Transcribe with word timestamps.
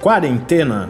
Quarentena. 0.00 0.88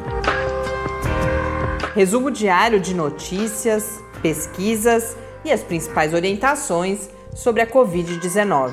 Resumo 1.96 2.30
diário 2.30 2.78
de 2.78 2.94
notícias, 2.94 4.00
pesquisas 4.22 5.16
e 5.44 5.50
as 5.50 5.64
principais 5.64 6.14
orientações 6.14 7.10
sobre 7.34 7.60
a 7.60 7.66
Covid-19. 7.66 8.72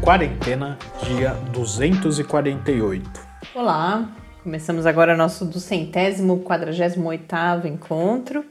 Quarentena, 0.00 0.78
dia 1.02 1.34
248. 1.52 3.20
Olá, 3.54 4.08
começamos 4.42 4.86
agora 4.86 5.14
nosso 5.14 5.44
duzentésimo, 5.44 6.42
quadragésimo 6.42 7.06
oitavo 7.10 7.68
encontro 7.68 8.46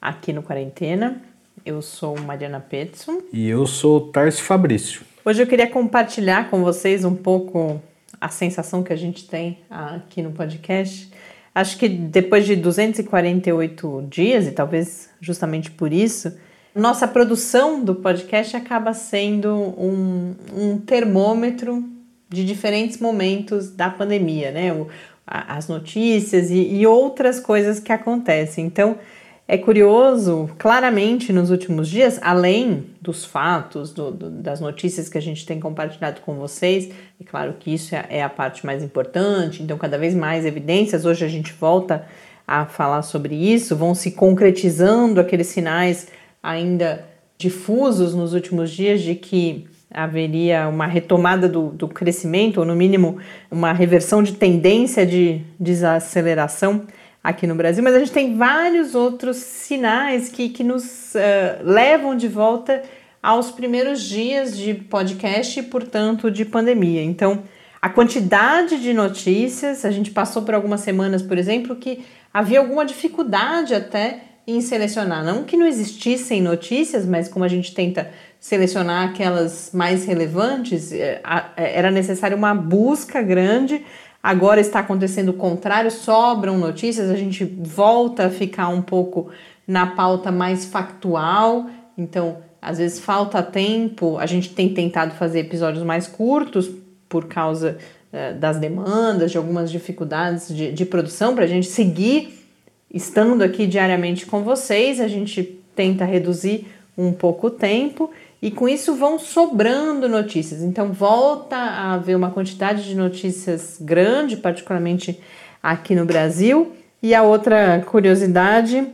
aqui 0.00 0.32
no 0.32 0.42
Quarentena. 0.42 1.33
Eu 1.64 1.80
sou 1.80 2.20
Mariana 2.20 2.60
Petson. 2.60 3.22
E 3.32 3.48
eu 3.48 3.66
sou 3.66 4.08
Tarso 4.08 4.42
Fabrício. 4.42 5.00
Hoje 5.24 5.42
eu 5.42 5.46
queria 5.46 5.66
compartilhar 5.66 6.50
com 6.50 6.62
vocês 6.62 7.06
um 7.06 7.14
pouco 7.14 7.80
a 8.20 8.28
sensação 8.28 8.82
que 8.82 8.92
a 8.92 8.96
gente 8.96 9.26
tem 9.26 9.60
aqui 9.70 10.20
no 10.20 10.30
podcast. 10.32 11.10
Acho 11.54 11.78
que 11.78 11.88
depois 11.88 12.44
de 12.44 12.54
248 12.54 14.06
dias, 14.10 14.46
e 14.46 14.50
talvez 14.50 15.08
justamente 15.18 15.70
por 15.70 15.90
isso, 15.90 16.36
nossa 16.74 17.08
produção 17.08 17.82
do 17.82 17.94
podcast 17.94 18.54
acaba 18.54 18.92
sendo 18.92 19.54
um, 19.54 20.34
um 20.54 20.78
termômetro 20.78 21.82
de 22.28 22.44
diferentes 22.44 22.98
momentos 22.98 23.70
da 23.70 23.88
pandemia, 23.88 24.50
né? 24.50 24.70
O, 24.70 24.88
as 25.26 25.66
notícias 25.68 26.50
e, 26.50 26.74
e 26.74 26.86
outras 26.86 27.40
coisas 27.40 27.80
que 27.80 27.90
acontecem. 27.90 28.66
Então, 28.66 28.98
é 29.46 29.58
curioso, 29.58 30.48
claramente 30.58 31.30
nos 31.30 31.50
últimos 31.50 31.88
dias, 31.88 32.18
além 32.22 32.86
dos 33.00 33.26
fatos, 33.26 33.92
do, 33.92 34.10
do, 34.10 34.30
das 34.30 34.58
notícias 34.58 35.08
que 35.08 35.18
a 35.18 35.20
gente 35.20 35.44
tem 35.44 35.60
compartilhado 35.60 36.22
com 36.22 36.34
vocês, 36.34 36.90
e 37.20 37.24
claro 37.24 37.54
que 37.60 37.74
isso 37.74 37.94
é, 37.94 38.06
é, 38.08 38.22
a 38.22 38.28
parte 38.30 38.64
mais 38.64 38.82
importante, 38.82 39.62
então 39.62 39.76
cada 39.76 39.98
vez 39.98 40.14
mais 40.14 40.46
evidências, 40.46 41.04
hoje 41.04 41.26
a 41.26 41.28
gente 41.28 41.52
volta 41.52 42.06
a 42.48 42.64
falar 42.64 43.02
sobre 43.02 43.34
isso, 43.34 43.76
vão 43.76 43.94
se 43.94 44.12
concretizando 44.12 45.20
aqueles 45.20 45.48
sinais 45.48 46.08
ainda 46.42 47.04
difusos 47.36 48.14
nos 48.14 48.32
últimos 48.32 48.70
dias 48.70 49.02
de 49.02 49.14
que 49.14 49.66
haveria 49.90 50.68
uma 50.68 50.86
retomada 50.86 51.48
do, 51.48 51.68
do 51.68 51.86
crescimento, 51.86 52.60
ou 52.60 52.66
no 52.66 52.74
mínimo 52.74 53.18
uma 53.50 53.72
reversão 53.72 54.22
de 54.22 54.32
tendência 54.32 55.06
de 55.06 55.42
desaceleração 55.60 56.86
aqui 57.24 57.46
no 57.46 57.54
Brasil, 57.54 57.82
mas 57.82 57.94
a 57.94 57.98
gente 57.98 58.12
tem 58.12 58.36
vários 58.36 58.94
outros 58.94 59.38
sinais 59.38 60.28
que, 60.28 60.50
que 60.50 60.62
nos 60.62 61.14
uh, 61.14 61.64
levam 61.64 62.14
de 62.14 62.28
volta 62.28 62.82
aos 63.22 63.50
primeiros 63.50 64.02
dias 64.02 64.54
de 64.54 64.74
podcast 64.74 65.58
e, 65.58 65.62
portanto, 65.62 66.30
de 66.30 66.44
pandemia. 66.44 67.02
Então, 67.02 67.42
a 67.80 67.88
quantidade 67.88 68.78
de 68.78 68.92
notícias, 68.92 69.86
a 69.86 69.90
gente 69.90 70.10
passou 70.10 70.42
por 70.42 70.54
algumas 70.54 70.82
semanas, 70.82 71.22
por 71.22 71.38
exemplo, 71.38 71.74
que 71.76 72.04
havia 72.32 72.58
alguma 72.58 72.84
dificuldade 72.84 73.74
até 73.74 74.20
em 74.46 74.60
selecionar. 74.60 75.24
Não 75.24 75.44
que 75.44 75.56
não 75.56 75.66
existissem 75.66 76.42
notícias, 76.42 77.06
mas 77.06 77.26
como 77.26 77.46
a 77.46 77.48
gente 77.48 77.74
tenta 77.74 78.10
selecionar 78.38 79.08
aquelas 79.08 79.70
mais 79.72 80.04
relevantes, 80.04 80.92
eh, 80.92 81.22
era 81.56 81.90
necessária 81.90 82.36
uma 82.36 82.54
busca 82.54 83.22
grande 83.22 83.82
Agora 84.24 84.58
está 84.58 84.78
acontecendo 84.78 85.28
o 85.28 85.34
contrário, 85.34 85.90
sobram 85.90 86.56
notícias, 86.56 87.10
a 87.10 87.14
gente 87.14 87.44
volta 87.44 88.24
a 88.24 88.30
ficar 88.30 88.68
um 88.68 88.80
pouco 88.80 89.28
na 89.68 89.88
pauta 89.88 90.32
mais 90.32 90.64
factual. 90.64 91.68
Então, 91.98 92.38
às 92.62 92.78
vezes 92.78 92.98
falta 92.98 93.42
tempo, 93.42 94.16
a 94.16 94.24
gente 94.24 94.48
tem 94.48 94.72
tentado 94.72 95.12
fazer 95.16 95.40
episódios 95.40 95.84
mais 95.84 96.06
curtos 96.06 96.70
por 97.06 97.26
causa 97.26 97.76
uh, 98.10 98.38
das 98.38 98.56
demandas, 98.56 99.30
de 99.30 99.36
algumas 99.36 99.70
dificuldades 99.70 100.48
de, 100.48 100.72
de 100.72 100.86
produção, 100.86 101.34
para 101.34 101.44
a 101.44 101.46
gente 101.46 101.66
seguir 101.66 102.48
estando 102.90 103.42
aqui 103.42 103.66
diariamente 103.66 104.24
com 104.24 104.42
vocês. 104.42 105.00
A 105.00 105.06
gente 105.06 105.60
tenta 105.76 106.06
reduzir 106.06 106.66
um 106.96 107.12
pouco 107.12 107.48
o 107.48 107.50
tempo 107.50 108.10
e 108.44 108.50
com 108.50 108.68
isso 108.68 108.94
vão 108.94 109.18
sobrando 109.18 110.06
notícias. 110.06 110.60
Então 110.60 110.92
volta 110.92 111.56
a 111.56 111.94
haver 111.94 112.14
uma 112.14 112.30
quantidade 112.30 112.84
de 112.84 112.94
notícias 112.94 113.78
grande, 113.80 114.36
particularmente 114.36 115.18
aqui 115.62 115.94
no 115.94 116.04
Brasil. 116.04 116.72
E 117.02 117.14
a 117.14 117.22
outra 117.22 117.82
curiosidade 117.86 118.86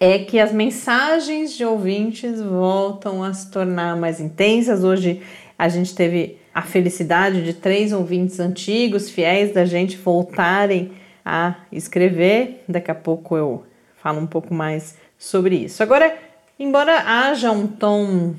é 0.00 0.20
que 0.20 0.40
as 0.40 0.50
mensagens 0.50 1.52
de 1.52 1.62
ouvintes 1.62 2.40
voltam 2.40 3.22
a 3.22 3.34
se 3.34 3.50
tornar 3.50 3.96
mais 3.96 4.18
intensas. 4.18 4.82
Hoje 4.82 5.20
a 5.58 5.68
gente 5.68 5.94
teve 5.94 6.38
a 6.54 6.62
felicidade 6.62 7.44
de 7.44 7.52
três 7.52 7.92
ouvintes 7.92 8.40
antigos, 8.40 9.10
fiéis 9.10 9.52
da 9.52 9.66
gente, 9.66 9.98
voltarem 9.98 10.92
a 11.22 11.56
escrever. 11.70 12.64
Daqui 12.66 12.90
a 12.90 12.94
pouco 12.94 13.36
eu 13.36 13.62
falo 14.02 14.20
um 14.20 14.26
pouco 14.26 14.54
mais 14.54 14.96
sobre 15.18 15.54
isso. 15.54 15.82
Agora, 15.82 16.16
embora 16.58 16.98
haja 16.98 17.52
um 17.52 17.66
tom 17.66 18.34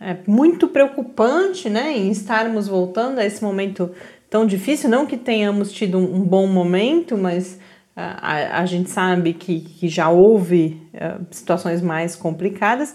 é 0.00 0.16
muito 0.26 0.68
preocupante, 0.68 1.68
né, 1.68 1.96
em 1.96 2.10
estarmos 2.10 2.68
voltando 2.68 3.18
a 3.18 3.24
esse 3.24 3.42
momento 3.42 3.90
tão 4.30 4.46
difícil. 4.46 4.88
Não 4.88 5.06
que 5.06 5.16
tenhamos 5.16 5.72
tido 5.72 5.98
um, 5.98 6.20
bom 6.20 6.46
momento, 6.46 7.16
mas 7.16 7.58
a, 7.96 8.56
a, 8.56 8.60
a 8.60 8.66
gente 8.66 8.90
sabe 8.90 9.32
que, 9.32 9.60
que 9.60 9.88
já 9.88 10.08
houve 10.08 10.80
uh, 10.94 11.24
situações 11.30 11.82
mais 11.82 12.14
complicadas. 12.14 12.94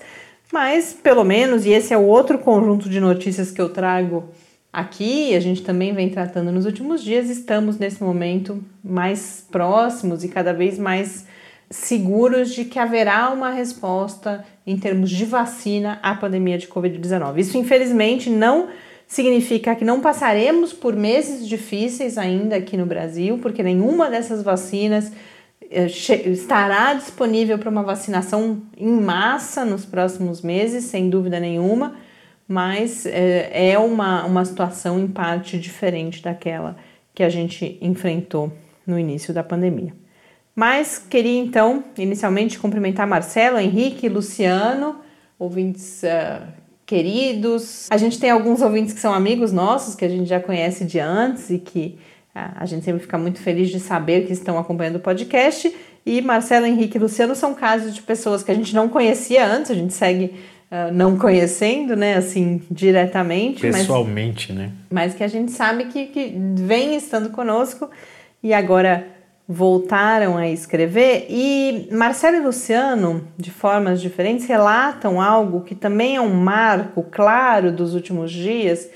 Mas, 0.51 0.93
pelo 0.93 1.23
menos, 1.23 1.65
e 1.65 1.71
esse 1.71 1.93
é 1.93 1.97
o 1.97 2.03
outro 2.03 2.37
conjunto 2.37 2.87
de 2.87 2.99
notícias 2.99 3.51
que 3.51 3.59
eu 3.59 3.69
trago 3.69 4.29
aqui, 4.71 5.35
a 5.35 5.39
gente 5.39 5.61
também 5.61 5.93
vem 5.93 6.09
tratando 6.09 6.51
nos 6.51 6.65
últimos 6.65 7.03
dias, 7.03 7.29
estamos 7.29 7.77
nesse 7.77 8.03
momento 8.03 8.63
mais 8.83 9.45
próximos 9.51 10.23
e 10.23 10.27
cada 10.27 10.51
vez 10.51 10.79
mais 10.79 11.25
seguros 11.73 12.53
de 12.53 12.65
que 12.65 12.77
haverá 12.77 13.31
uma 13.31 13.49
resposta 13.49 14.45
em 14.65 14.77
termos 14.77 15.09
de 15.09 15.25
vacina 15.25 15.99
à 16.03 16.13
pandemia 16.13 16.55
de 16.55 16.67
Covid-19. 16.67 17.39
Isso, 17.39 17.57
infelizmente, 17.57 18.29
não 18.29 18.69
significa 19.07 19.75
que 19.75 19.83
não 19.83 19.99
passaremos 19.99 20.71
por 20.71 20.95
meses 20.95 21.47
difíceis 21.47 22.17
ainda 22.17 22.55
aqui 22.55 22.77
no 22.77 22.85
Brasil, 22.85 23.39
porque 23.39 23.63
nenhuma 23.63 24.07
dessas 24.07 24.43
vacinas 24.43 25.11
eh, 25.71 25.87
estará 25.87 26.93
disponível 26.93 27.57
para 27.57 27.71
uma 27.71 27.81
vacinação 27.81 28.61
em 28.77 28.91
massa 28.91 29.65
nos 29.65 29.83
próximos 29.83 30.43
meses, 30.43 30.85
sem 30.85 31.09
dúvida 31.09 31.39
nenhuma, 31.39 31.95
mas 32.47 33.07
é, 33.07 33.71
é 33.71 33.79
uma, 33.79 34.25
uma 34.25 34.45
situação 34.45 34.99
em 34.99 35.07
parte 35.07 35.57
diferente 35.57 36.21
daquela 36.21 36.77
que 37.15 37.23
a 37.23 37.29
gente 37.29 37.79
enfrentou 37.81 38.53
no 38.85 38.99
início 38.99 39.33
da 39.33 39.43
pandemia. 39.43 40.02
Mas 40.55 40.97
queria 40.97 41.39
então, 41.39 41.83
inicialmente, 41.97 42.59
cumprimentar 42.59 43.07
Marcelo, 43.07 43.57
Henrique, 43.57 44.07
Luciano, 44.07 44.97
ouvintes 45.39 46.03
uh, 46.03 46.45
queridos. 46.85 47.87
A 47.89 47.97
gente 47.97 48.19
tem 48.19 48.29
alguns 48.29 48.61
ouvintes 48.61 48.93
que 48.93 48.99
são 48.99 49.13
amigos 49.13 49.51
nossos, 49.51 49.95
que 49.95 50.05
a 50.05 50.09
gente 50.09 50.27
já 50.27 50.39
conhece 50.39 50.85
de 50.85 50.99
antes 50.99 51.49
e 51.49 51.57
que 51.57 51.97
uh, 52.35 52.53
a 52.55 52.65
gente 52.67 52.85
sempre 52.85 53.01
fica 53.01 53.17
muito 53.17 53.39
feliz 53.39 53.69
de 53.69 53.79
saber 53.79 54.27
que 54.27 54.33
estão 54.33 54.59
acompanhando 54.59 54.97
o 54.97 54.99
podcast. 54.99 55.73
E 56.05 56.21
Marcelo, 56.21 56.67
Henrique 56.67 56.97
e 56.97 57.01
Luciano 57.01 57.35
são 57.35 57.55
casos 57.55 57.95
de 57.95 58.01
pessoas 58.01 58.43
que 58.43 58.51
a 58.51 58.55
gente 58.55 58.75
não 58.75 58.87
conhecia 58.87 59.47
antes, 59.47 59.71
a 59.71 59.75
gente 59.75 59.93
segue 59.93 60.35
uh, 60.69 60.93
não 60.93 61.17
conhecendo, 61.17 61.95
né, 61.95 62.15
assim, 62.15 62.61
diretamente. 62.69 63.61
Pessoalmente, 63.61 64.53
mas, 64.53 64.61
né? 64.61 64.71
Mas 64.91 65.15
que 65.15 65.23
a 65.23 65.27
gente 65.27 65.51
sabe 65.51 65.85
que, 65.85 66.07
que 66.07 66.35
vem 66.57 66.95
estando 66.95 67.29
conosco 67.29 67.89
e 68.43 68.53
agora 68.53 69.12
voltaram 69.47 70.37
a 70.37 70.47
escrever 70.47 71.25
e 71.29 71.89
Marcelo 71.91 72.37
e 72.37 72.39
Luciano, 72.39 73.27
de 73.37 73.51
formas 73.51 74.01
diferentes, 74.01 74.45
relatam 74.45 75.21
algo 75.21 75.61
que 75.61 75.75
também 75.75 76.15
é 76.15 76.21
um 76.21 76.33
marco 76.33 77.03
claro 77.03 77.71
dos 77.71 77.93
últimos 77.93 78.31
dias, 78.31 78.89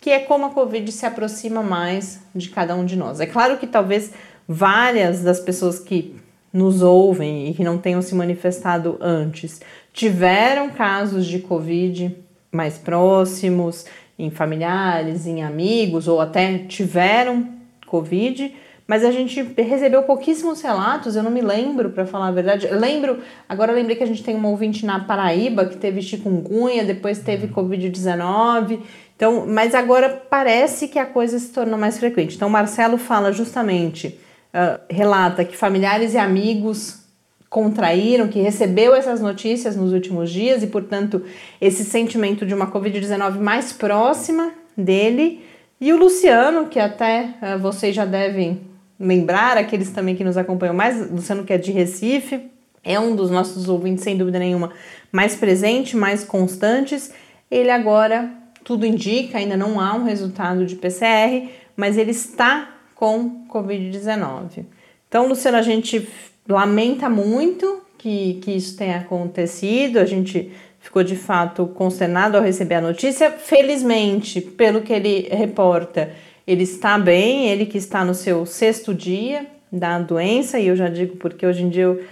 que 0.00 0.10
é 0.10 0.18
como 0.18 0.46
a 0.46 0.50
Covid 0.50 0.90
se 0.90 1.06
aproxima 1.06 1.62
mais 1.62 2.20
de 2.34 2.50
cada 2.50 2.74
um 2.74 2.84
de 2.84 2.96
nós. 2.96 3.20
É 3.20 3.26
claro 3.26 3.56
que 3.56 3.66
talvez 3.66 4.12
várias 4.48 5.22
das 5.22 5.40
pessoas 5.40 5.78
que 5.78 6.16
nos 6.52 6.82
ouvem 6.82 7.48
e 7.48 7.54
que 7.54 7.64
não 7.64 7.78
tenham 7.78 8.02
se 8.02 8.14
manifestado 8.14 8.98
antes 9.00 9.60
tiveram 9.92 10.70
casos 10.70 11.26
de 11.26 11.38
Covid 11.38 12.16
mais 12.52 12.78
próximos, 12.78 13.86
em 14.18 14.30
familiares, 14.30 15.26
em 15.26 15.42
amigos, 15.42 16.06
ou 16.06 16.20
até 16.20 16.58
tiveram 16.58 17.48
Covid 17.86 18.54
mas 18.86 19.02
a 19.02 19.10
gente 19.10 19.42
recebeu 19.56 20.02
pouquíssimos 20.02 20.60
relatos, 20.60 21.16
eu 21.16 21.22
não 21.22 21.30
me 21.30 21.40
lembro, 21.40 21.90
para 21.90 22.04
falar 22.04 22.28
a 22.28 22.32
verdade. 22.32 22.66
Eu 22.66 22.78
lembro, 22.78 23.18
agora 23.48 23.72
eu 23.72 23.76
lembrei 23.76 23.96
que 23.96 24.02
a 24.02 24.06
gente 24.06 24.22
tem 24.22 24.36
uma 24.36 24.50
ouvinte 24.50 24.84
na 24.84 25.00
Paraíba 25.00 25.64
que 25.64 25.76
teve 25.76 26.02
chikungunya, 26.02 26.84
depois 26.84 27.18
teve 27.20 27.48
Covid-19. 27.48 28.80
Então, 29.16 29.46
mas 29.46 29.74
agora 29.74 30.10
parece 30.28 30.88
que 30.88 30.98
a 30.98 31.06
coisa 31.06 31.38
se 31.38 31.48
tornou 31.48 31.78
mais 31.78 31.98
frequente. 31.98 32.36
Então, 32.36 32.50
Marcelo 32.50 32.98
fala 32.98 33.32
justamente, 33.32 34.18
uh, 34.52 34.78
relata 34.90 35.46
que 35.46 35.56
familiares 35.56 36.12
e 36.12 36.18
amigos 36.18 37.04
contraíram, 37.48 38.28
que 38.28 38.40
recebeu 38.40 38.94
essas 38.94 39.20
notícias 39.20 39.76
nos 39.76 39.94
últimos 39.94 40.30
dias 40.30 40.62
e, 40.62 40.66
portanto, 40.66 41.22
esse 41.58 41.84
sentimento 41.84 42.44
de 42.44 42.52
uma 42.52 42.66
Covid-19 42.66 43.38
mais 43.38 43.72
próxima 43.72 44.52
dele. 44.76 45.42
E 45.80 45.90
o 45.90 45.96
Luciano, 45.96 46.66
que 46.66 46.78
até 46.78 47.30
uh, 47.40 47.58
vocês 47.58 47.94
já 47.94 48.04
devem 48.04 48.73
lembrar, 48.98 49.56
aqueles 49.56 49.90
também 49.90 50.14
que 50.14 50.24
nos 50.24 50.36
acompanham 50.36 50.74
mais, 50.74 51.10
Luciano 51.10 51.44
que 51.44 51.52
é 51.52 51.58
de 51.58 51.72
Recife, 51.72 52.50
é 52.82 53.00
um 53.00 53.16
dos 53.16 53.30
nossos 53.30 53.68
ouvintes, 53.68 54.04
sem 54.04 54.16
dúvida 54.16 54.38
nenhuma, 54.38 54.70
mais 55.10 55.34
presente, 55.34 55.96
mais 55.96 56.22
constantes. 56.22 57.12
Ele 57.50 57.70
agora, 57.70 58.30
tudo 58.62 58.84
indica, 58.84 59.38
ainda 59.38 59.56
não 59.56 59.80
há 59.80 59.94
um 59.94 60.04
resultado 60.04 60.66
de 60.66 60.76
PCR, 60.76 61.48
mas 61.76 61.96
ele 61.96 62.10
está 62.10 62.74
com 62.94 63.46
Covid-19. 63.48 64.66
Então, 65.08 65.26
Luciano, 65.26 65.56
a 65.56 65.62
gente 65.62 66.06
lamenta 66.48 67.08
muito 67.08 67.82
que, 67.96 68.34
que 68.42 68.52
isso 68.52 68.76
tenha 68.76 68.98
acontecido, 68.98 69.98
a 69.98 70.04
gente 70.04 70.52
ficou 70.78 71.02
de 71.02 71.16
fato 71.16 71.66
consternado 71.68 72.36
ao 72.36 72.42
receber 72.42 72.74
a 72.74 72.80
notícia. 72.80 73.30
Felizmente, 73.30 74.40
pelo 74.40 74.82
que 74.82 74.92
ele 74.92 75.28
reporta, 75.30 76.12
ele 76.46 76.62
está 76.62 76.98
bem, 76.98 77.48
ele 77.48 77.66
que 77.66 77.78
está 77.78 78.04
no 78.04 78.14
seu 78.14 78.44
sexto 78.44 78.94
dia 78.94 79.46
da 79.72 79.98
doença, 79.98 80.58
e 80.58 80.68
eu 80.68 80.76
já 80.76 80.88
digo 80.88 81.16
porque 81.16 81.46
hoje 81.46 81.64
em 81.64 81.68
dia 81.68 81.84
eu 81.84 82.04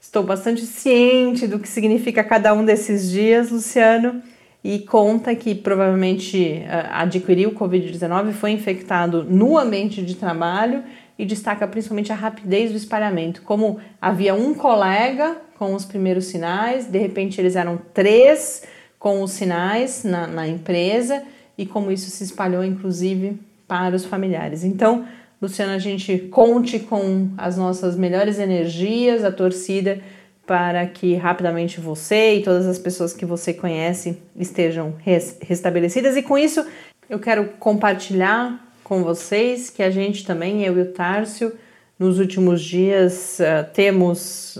estou 0.00 0.22
bastante 0.22 0.62
ciente 0.62 1.46
do 1.46 1.58
que 1.58 1.68
significa 1.68 2.22
cada 2.22 2.52
um 2.52 2.64
desses 2.64 3.10
dias, 3.10 3.50
Luciano, 3.50 4.22
e 4.62 4.80
conta 4.80 5.34
que 5.34 5.54
provavelmente 5.54 6.54
eh, 6.54 6.86
adquiriu 6.90 7.52
Covid-19, 7.52 8.32
foi 8.32 8.50
infectado 8.50 9.24
no 9.24 9.56
ambiente 9.56 10.02
de 10.02 10.16
trabalho 10.16 10.82
e 11.18 11.24
destaca 11.24 11.66
principalmente 11.66 12.12
a 12.12 12.16
rapidez 12.16 12.72
do 12.72 12.76
espalhamento. 12.76 13.42
Como 13.42 13.78
havia 14.02 14.34
um 14.34 14.52
colega 14.54 15.36
com 15.56 15.74
os 15.74 15.84
primeiros 15.84 16.26
sinais, 16.26 16.86
de 16.86 16.98
repente 16.98 17.40
eles 17.40 17.56
eram 17.56 17.80
três 17.94 18.64
com 18.98 19.22
os 19.22 19.30
sinais 19.30 20.04
na, 20.04 20.26
na 20.26 20.48
empresa 20.48 21.22
e 21.56 21.64
como 21.64 21.90
isso 21.90 22.10
se 22.10 22.24
espalhou, 22.24 22.64
inclusive, 22.64 23.38
para 23.66 23.96
os 23.96 24.04
familiares. 24.04 24.64
Então, 24.64 25.06
Luciana, 25.40 25.74
a 25.74 25.78
gente 25.78 26.18
conte 26.30 26.78
com 26.78 27.30
as 27.36 27.56
nossas 27.56 27.96
melhores 27.96 28.38
energias, 28.38 29.24
a 29.24 29.30
torcida, 29.30 30.00
para 30.46 30.86
que 30.86 31.14
rapidamente 31.14 31.80
você 31.80 32.36
e 32.36 32.42
todas 32.42 32.66
as 32.66 32.78
pessoas 32.78 33.12
que 33.12 33.26
você 33.26 33.52
conhece 33.52 34.18
estejam 34.36 34.94
res 34.98 35.36
restabelecidas. 35.40 36.16
E 36.16 36.22
com 36.22 36.38
isso, 36.38 36.64
eu 37.10 37.18
quero 37.18 37.48
compartilhar 37.58 38.64
com 38.84 39.02
vocês 39.02 39.68
que 39.68 39.82
a 39.82 39.90
gente 39.90 40.24
também, 40.24 40.64
eu 40.64 40.78
e 40.78 40.82
o 40.82 40.92
Tárcio, 40.92 41.52
nos 41.98 42.18
últimos 42.18 42.62
dias 42.62 43.38
uh, 43.40 43.68
temos 43.72 44.58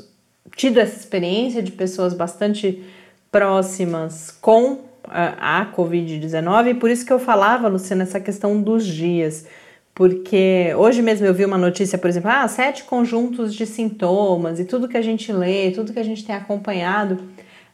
tido 0.57 0.81
essa 0.81 0.99
experiência 0.99 1.63
de 1.63 1.71
pessoas 1.71 2.15
bastante 2.15 2.83
próximas 3.31 4.31
com 4.41 4.81
a 5.11 5.73
Covid-19, 5.77 6.71
e 6.71 6.75
por 6.75 6.91
isso 6.91 7.05
que 7.05 7.13
eu 7.13 7.19
falava, 7.19 7.69
Luciana, 7.69 8.03
essa 8.03 8.21
questão 8.21 8.61
dos 8.61 8.87
dias. 8.87 9.47
Porque 9.95 10.75
hoje 10.77 11.01
mesmo 11.01 11.27
eu 11.27 11.33
vi 11.33 11.45
uma 11.45 11.57
notícia, 11.57 11.97
por 11.97 12.09
exemplo, 12.09 12.31
ah, 12.31 12.47
sete 12.47 12.85
conjuntos 12.85 13.55
de 13.55 13.65
sintomas 13.65 14.61
e 14.61 14.65
tudo 14.65 14.89
que 14.89 14.97
a 14.97 15.03
gente 15.03 15.33
lê, 15.33 15.71
tudo 15.71 15.93
que 15.93 15.99
a 15.99 16.05
gente 16.05 16.25
tem 16.25 16.35
acompanhado 16.35 17.19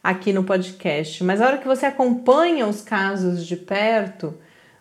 aqui 0.03 0.33
no 0.33 0.45
podcast. 0.45 1.25
Mas 1.25 1.41
a 1.41 1.47
hora 1.47 1.59
que 1.59 1.67
você 1.67 1.87
acompanha 1.87 2.67
os 2.67 2.81
casos 2.81 3.45
de 3.45 3.57
perto, 3.57 4.35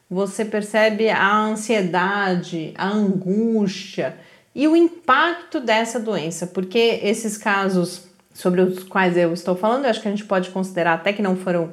você 0.09 0.45
percebe 0.45 1.09
a 1.09 1.36
ansiedade, 1.36 2.74
a 2.77 2.89
angústia 2.89 4.15
e 4.54 4.68
o 4.68 4.75
impacto 4.75 5.59
dessa 5.59 6.00
doença, 6.00 6.45
porque 6.45 7.00
esses 7.01 7.38
casos 7.38 8.12
sobre 8.33 8.62
os 8.62 8.83
quais 8.83 9.18
eu 9.18 9.33
estou 9.33 9.56
falando, 9.56 9.86
eu 9.86 9.89
acho 9.89 10.01
que 10.01 10.07
a 10.07 10.12
gente 10.12 10.25
pode 10.25 10.50
considerar 10.50 10.94
até 10.94 11.13
que 11.13 11.21
não 11.21 11.36
foram 11.36 11.71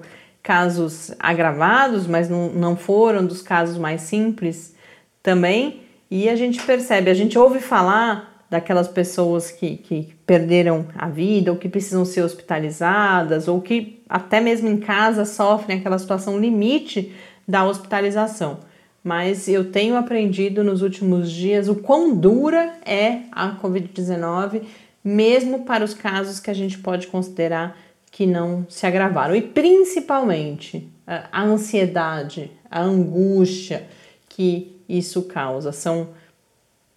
casos 0.49 1.13
agravados, 1.19 2.07
mas 2.07 2.27
não, 2.31 2.49
não 2.49 2.75
foram 2.75 3.27
dos 3.27 3.43
casos 3.43 3.77
mais 3.77 4.01
simples 4.01 4.75
também. 5.23 5.83
E 6.11 6.27
a 6.27 6.35
gente 6.37 6.63
percebe, 6.63 7.11
a 7.11 7.15
gente 7.15 7.39
ouve 7.39 7.61
falar 7.61 8.47
daquelas 8.49 8.89
pessoas 8.89 9.51
que, 9.51 9.77
que 9.77 10.15
perderam 10.25 10.87
a 10.97 11.07
vida, 11.07 11.53
ou 11.53 11.59
que 11.59 11.69
precisam 11.69 12.03
ser 12.07 12.23
hospitalizadas, 12.23 13.47
ou 13.47 13.61
que 13.61 14.03
até 14.09 14.41
mesmo 14.41 14.71
em 14.71 14.79
casa 14.79 15.27
sofrem 15.27 15.81
aquela 15.81 15.99
situação 15.99 16.39
limite 16.39 17.15
da 17.47 17.67
hospitalização. 17.67 18.61
Mas 19.05 19.49
eu 19.49 19.71
tenho 19.71 19.97
aprendido 19.97 20.65
nos 20.65 20.81
últimos 20.81 21.31
dias 21.31 21.69
o 21.69 21.75
quão 21.75 22.17
dura 22.17 22.73
é 22.87 23.21
a 23.33 23.55
Covid-19, 23.55 24.63
mesmo 25.05 25.67
para 25.67 25.85
os 25.85 25.93
casos 25.93 26.41
que 26.41 26.51
a 26.51 26.55
gente 26.55 26.79
pode 26.79 27.07
considerar 27.09 27.77
que 28.19 28.27
não 28.27 28.67
se 28.69 28.85
agravaram. 28.85 29.37
E 29.37 29.41
principalmente 29.41 30.89
a 31.07 31.45
ansiedade, 31.45 32.51
a 32.69 32.83
angústia 32.83 33.87
que 34.29 34.77
isso 34.89 35.23
causa. 35.23 35.71
São 35.71 36.09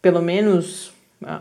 pelo 0.02 0.20
menos 0.20 0.92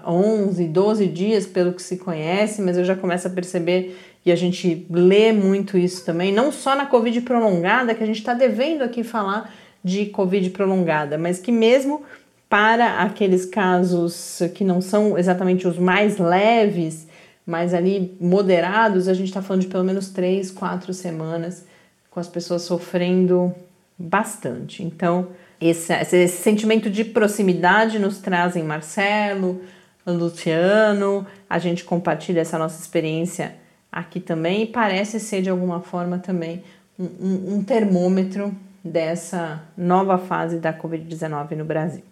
11, 0.06 0.68
12 0.68 1.06
dias, 1.06 1.46
pelo 1.46 1.72
que 1.72 1.80
se 1.80 1.96
conhece, 1.96 2.60
mas 2.60 2.76
eu 2.76 2.84
já 2.84 2.94
começo 2.94 3.26
a 3.26 3.30
perceber 3.30 3.98
e 4.22 4.30
a 4.30 4.36
gente 4.36 4.86
lê 4.90 5.32
muito 5.32 5.78
isso 5.78 6.04
também, 6.04 6.30
não 6.30 6.52
só 6.52 6.76
na 6.76 6.84
Covid 6.84 7.18
prolongada, 7.22 7.94
que 7.94 8.02
a 8.02 8.06
gente 8.06 8.18
está 8.18 8.34
devendo 8.34 8.82
aqui 8.82 9.02
falar 9.02 9.50
de 9.82 10.04
Covid 10.04 10.50
prolongada, 10.50 11.16
mas 11.16 11.38
que 11.38 11.50
mesmo 11.50 12.02
para 12.50 12.98
aqueles 12.98 13.46
casos 13.46 14.42
que 14.54 14.62
não 14.62 14.82
são 14.82 15.16
exatamente 15.16 15.66
os 15.66 15.78
mais 15.78 16.18
leves, 16.18 17.08
mas 17.46 17.74
ali 17.74 18.16
moderados, 18.20 19.08
a 19.08 19.14
gente 19.14 19.28
está 19.28 19.42
falando 19.42 19.62
de 19.62 19.68
pelo 19.68 19.84
menos 19.84 20.08
três, 20.10 20.50
quatro 20.50 20.92
semanas 20.92 21.64
com 22.10 22.20
as 22.20 22.28
pessoas 22.28 22.62
sofrendo 22.62 23.54
bastante. 23.98 24.82
Então, 24.82 25.28
esse, 25.60 25.92
esse 25.92 26.28
sentimento 26.28 26.90
de 26.90 27.04
proximidade 27.04 27.98
nos 27.98 28.18
trazem 28.18 28.62
Marcelo, 28.64 29.60
Luciano, 30.06 31.26
a 31.48 31.58
gente 31.58 31.84
compartilha 31.84 32.40
essa 32.40 32.58
nossa 32.58 32.80
experiência 32.80 33.54
aqui 33.92 34.20
também 34.20 34.62
e 34.62 34.66
parece 34.66 35.20
ser 35.20 35.42
de 35.42 35.50
alguma 35.50 35.80
forma 35.80 36.18
também 36.18 36.64
um, 36.98 37.04
um, 37.04 37.54
um 37.54 37.64
termômetro 37.64 38.54
dessa 38.82 39.62
nova 39.76 40.16
fase 40.18 40.58
da 40.58 40.72
Covid-19 40.72 41.56
no 41.56 41.64
Brasil. 41.64 42.02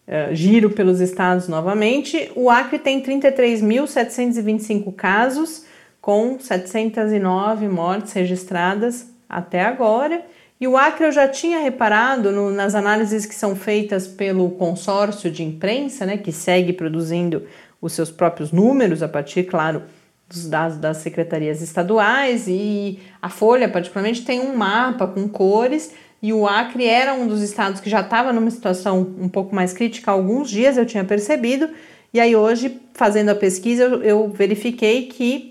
uh, 0.09 0.35
giro 0.35 0.71
pelos 0.71 1.01
estados 1.01 1.47
novamente. 1.49 2.33
O 2.35 2.49
Acre 2.49 2.79
tem 2.79 3.03
33.725 3.03 4.95
casos, 4.95 5.67
com 6.01 6.39
709 6.39 7.69
mortes 7.69 8.13
registradas 8.13 9.09
até 9.29 9.63
agora. 9.63 10.25
E 10.61 10.69
o 10.69 10.77
Acre 10.77 11.07
eu 11.07 11.13
já 11.13 11.27
tinha 11.27 11.59
reparado 11.61 12.31
no, 12.31 12.51
nas 12.51 12.75
análises 12.75 13.25
que 13.25 13.35
são 13.35 13.57
feitas 13.57 14.07
pelo 14.07 14.51
consórcio 14.51 15.31
de 15.31 15.43
imprensa, 15.43 16.05
né, 16.05 16.17
que 16.17 16.33
segue 16.33 16.73
produzindo 16.73 17.47
os 17.81 17.93
seus 17.93 18.11
próprios 18.11 18.53
números 18.53 19.03
a 19.03 19.09
partir, 19.09 19.45
claro, 19.45 19.83
dos 20.29 20.47
dados 20.47 20.77
das 20.77 20.99
secretarias 20.99 21.63
estaduais. 21.63 22.47
E 22.47 22.99
a 23.23 23.29
Folha, 23.29 23.69
particularmente, 23.69 24.25
tem 24.25 24.41
um 24.41 24.55
mapa 24.55 25.07
com 25.07 25.27
cores. 25.29 25.93
E 26.23 26.33
o 26.33 26.47
Acre 26.47 26.85
era 26.85 27.15
um 27.15 27.27
dos 27.27 27.41
estados 27.41 27.81
que 27.81 27.89
já 27.89 28.01
estava 28.01 28.33
numa 28.33 28.51
situação 28.51 29.15
um 29.19 29.29
pouco 29.29 29.55
mais 29.55 29.73
crítica 29.73 30.11
há 30.11 30.15
alguns 30.15 30.51
dias, 30.51 30.77
eu 30.77 30.85
tinha 30.85 31.03
percebido, 31.03 31.71
e 32.13 32.21
aí 32.21 32.35
hoje, 32.35 32.81
fazendo 32.93 33.31
a 33.31 33.35
pesquisa, 33.35 33.85
eu, 33.85 34.03
eu 34.03 34.29
verifiquei 34.29 35.07
que 35.07 35.50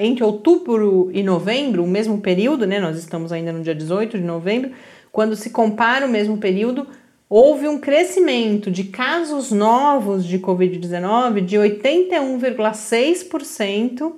entre 0.00 0.24
outubro 0.24 1.10
e 1.12 1.22
novembro, 1.22 1.84
o 1.84 1.86
mesmo 1.86 2.18
período, 2.20 2.66
né, 2.66 2.80
nós 2.80 2.96
estamos 2.96 3.30
ainda 3.32 3.52
no 3.52 3.62
dia 3.62 3.74
18 3.74 4.16
de 4.18 4.24
novembro, 4.24 4.70
quando 5.12 5.36
se 5.36 5.50
compara 5.50 6.06
o 6.06 6.08
mesmo 6.08 6.38
período, 6.38 6.86
houve 7.28 7.68
um 7.68 7.78
crescimento 7.78 8.70
de 8.70 8.84
casos 8.84 9.52
novos 9.52 10.24
de 10.24 10.38
Covid-19 10.38 11.44
de 11.44 11.56
81,6% 11.56 14.12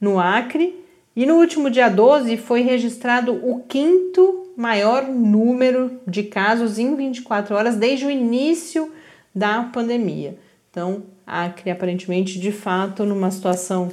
no 0.00 0.18
Acre, 0.18 0.78
e 1.16 1.26
no 1.26 1.36
último 1.36 1.70
dia 1.70 1.88
12 1.88 2.36
foi 2.36 2.62
registrado 2.62 3.32
o 3.32 3.60
quinto 3.60 4.46
maior 4.56 5.08
número 5.08 6.00
de 6.06 6.22
casos 6.22 6.78
em 6.78 6.94
24 6.94 7.54
horas 7.54 7.76
desde 7.76 8.06
o 8.06 8.10
início 8.10 8.92
da 9.34 9.64
pandemia. 9.64 10.36
Então, 10.70 11.02
Acre 11.26 11.70
aparentemente 11.70 12.38
de 12.38 12.52
fato 12.52 13.04
numa 13.04 13.30
situação 13.30 13.90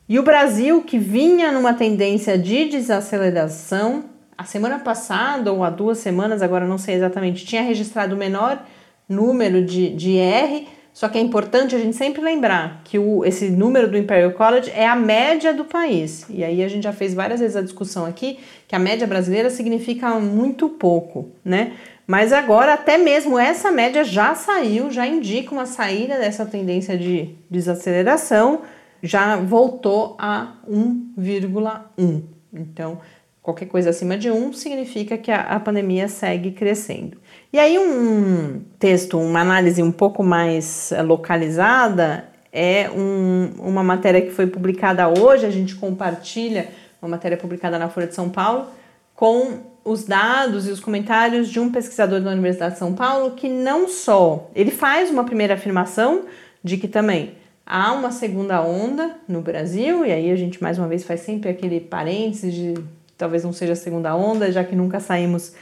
E 0.08 0.20
o 0.20 0.24
Brasil, 0.24 0.84
que 0.84 1.00
vinha 1.00 1.52
numa 1.52 1.74
tendência 1.74 2.38
de 2.38 2.66
desaceleração, 2.66 4.04
a 4.38 4.44
semana 4.44 4.78
passada 4.78 5.52
ou 5.52 5.64
há 5.64 5.72
duas 5.72 5.98
semanas, 5.98 6.44
agora 6.44 6.68
não 6.68 6.78
sei 6.78 6.94
exatamente, 6.94 7.44
tinha 7.44 7.64
registrado 7.64 8.14
o 8.14 8.18
menor 8.20 8.64
número 9.10 9.66
de, 9.66 9.90
de 9.96 10.16
R, 10.20 10.68
só 10.94 11.10
que 11.10 11.18
é 11.18 11.22
importante 11.22 11.76
a 11.76 11.80
gente 11.80 11.96
sempre 11.96 12.22
lembrar 12.22 12.82
que 12.84 13.00
o, 13.00 13.26
esse 13.26 13.50
número 13.50 13.88
do 13.88 13.98
Imperial 13.98 14.34
College 14.34 14.72
é 14.76 14.88
a 14.88 14.96
média 14.96 15.52
do 15.56 15.66
país. 15.66 16.28
E 16.30 16.44
aí 16.44 16.64
a 16.64 16.68
gente 16.68 16.84
já 16.84 16.94
fez 16.94 17.16
várias 17.16 17.40
vezes 17.40 17.56
a 17.56 17.64
discussão 17.64 18.06
aqui 18.06 18.38
que 18.68 18.76
a 18.76 18.80
média 18.80 19.08
brasileira 19.08 19.50
significa 19.50 20.08
muito 20.20 20.70
pouco, 20.70 21.32
né? 21.44 21.74
Mas 22.08 22.32
agora, 22.32 22.74
até 22.74 22.98
mesmo 22.98 23.38
essa 23.38 23.70
média 23.70 24.02
já 24.06 24.34
saiu, 24.34 24.90
já 24.90 25.06
indica 25.06 25.52
uma 25.52 25.66
saída 25.66 26.18
dessa 26.18 26.46
tendência 26.46 26.98
de 26.98 27.36
desaceleração, 27.52 28.62
já 29.04 29.36
voltou 29.36 30.16
a 30.18 30.54
1,1. 30.70 32.24
Então, 32.54 33.00
qualquer 33.42 33.66
coisa 33.66 33.90
acima 33.90 34.18
de 34.18 34.32
1 34.32 34.54
significa 34.54 35.18
que 35.18 35.30
a, 35.30 35.42
a 35.42 35.60
pandemia 35.60 36.08
segue 36.08 36.52
crescendo. 36.52 37.18
E 37.52 37.60
aí, 37.60 37.78
um 37.78 38.62
texto, 38.80 39.20
uma 39.20 39.42
análise 39.42 39.84
um 39.84 39.92
pouco 39.92 40.24
mais 40.24 40.94
eh, 40.94 41.02
localizada 41.02 42.30
é 42.54 42.90
um, 42.90 43.52
uma 43.60 43.84
matéria 43.84 44.22
que 44.22 44.32
foi 44.32 44.48
publicada 44.48 45.10
hoje, 45.10 45.46
a 45.46 45.50
gente 45.50 45.76
compartilha 45.76 46.70
uma 47.02 47.10
matéria 47.10 47.38
publicada 47.38 47.78
na 47.78 47.90
Folha 47.90 48.08
de 48.08 48.16
São 48.16 48.30
Paulo, 48.30 48.68
com 49.14 49.60
os 49.88 50.03
dados 50.03 50.67
e 50.67 50.72
os 50.72 50.82
comentários 50.82 51.48
de 51.48 51.62
um 51.62 51.72
pesquisador 51.72 52.20
da 52.20 52.32
Universidade 52.32 52.74
de 52.74 52.79
São 52.79 52.94
Paulo 52.94 53.32
que 53.32 53.48
não 53.48 53.88
só 53.88 54.50
ele 54.53 54.70
faz 54.70 55.10
uma 55.10 55.24
primeira 55.24 55.53
afirmação 55.53 56.25
de 56.62 56.75
que 56.75 56.89
também 56.89 57.36
há 57.65 57.94
uma 57.94 58.12
segunda 58.12 58.62
onda 58.62 59.15
no 59.27 59.41
Brasil, 59.41 60.06
e 60.06 60.12
aí 60.12 60.29
a 60.29 60.36
gente 60.36 60.62
mais 60.62 60.77
uma 60.77 60.89
vez 60.89 61.06
faz 61.06 61.22
sempre 61.22 61.50
aquele 61.50 61.79
parênteses 61.79 62.53
de 62.53 62.74
talvez 63.17 63.46
não 63.46 63.53
seja 63.53 63.74
a 63.74 63.75
segunda 63.77 64.13
onda, 64.13 64.51
já 64.51 64.62
que 64.62 64.75
nunca 64.75 65.00
saímos 65.00 65.53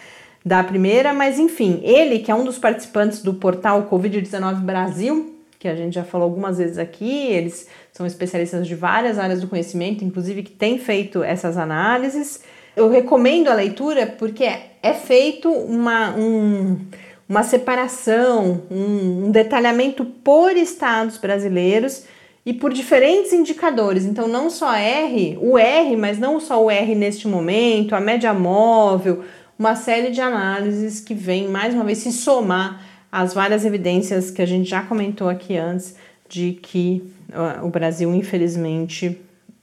da 0.43 0.63
primeira, 0.63 1.13
mas 1.13 1.37
enfim, 1.37 1.79
ele 1.83 2.19
que 2.19 2.31
é 2.31 2.35
um 2.35 2.43
dos 2.43 2.57
participantes 2.57 3.21
do 3.21 3.35
portal 3.35 3.87
Covid-19 3.91 4.61
Brasil, 4.61 5.35
que 5.59 5.67
a 5.67 5.75
gente 5.75 5.93
já 5.93 6.03
falou 6.03 6.25
algumas 6.25 6.57
vezes 6.57 6.79
aqui, 6.79 7.27
eles 7.27 7.67
são 7.93 8.07
especialistas 8.07 8.65
de 8.65 8.73
várias 8.73 9.19
áreas 9.19 9.41
do 9.41 9.47
conhecimento, 9.47 10.03
inclusive 10.03 10.41
que 10.41 10.51
têm 10.51 10.79
feito 10.79 11.23
essas 11.23 11.57
análises. 11.57 12.41
Eu 12.75 12.89
recomendo 12.89 13.47
a 13.47 13.53
leitura 13.53 14.05
porque 14.05 14.43
é 14.43 14.93
feito 14.93 15.49
uma, 15.49 16.15
um, 16.15 16.77
uma 17.27 17.43
separação, 17.43 18.63
um, 18.69 19.25
um 19.25 19.31
detalhamento 19.31 20.03
por 20.05 20.55
estados 20.55 21.17
brasileiros 21.17 22.03
e 22.45 22.53
por 22.53 22.71
diferentes 22.73 23.33
indicadores. 23.33 24.05
Então, 24.05 24.27
não 24.27 24.49
só 24.49 24.73
R, 24.73 25.37
o 25.41 25.57
R, 25.57 25.95
mas 25.95 26.19
não 26.19 26.39
só 26.39 26.63
o 26.63 26.69
R 26.69 26.93
neste 26.93 27.27
momento, 27.27 27.95
a 27.95 27.99
média 27.99 28.33
móvel, 28.33 29.23
uma 29.57 29.75
série 29.75 30.11
de 30.11 30.21
análises 30.21 30.99
que 30.99 31.13
vem 31.13 31.47
mais 31.47 31.73
uma 31.73 31.83
vez 31.83 31.99
se 31.99 32.11
somar 32.11 32.81
às 33.11 33.33
várias 33.33 33.65
evidências 33.65 34.29
que 34.29 34.41
a 34.41 34.45
gente 34.45 34.69
já 34.69 34.81
comentou 34.81 35.29
aqui 35.29 35.57
antes 35.57 35.95
de 36.27 36.53
que 36.61 37.01
o 37.63 37.69
Brasil, 37.69 38.13
infelizmente, 38.13 39.19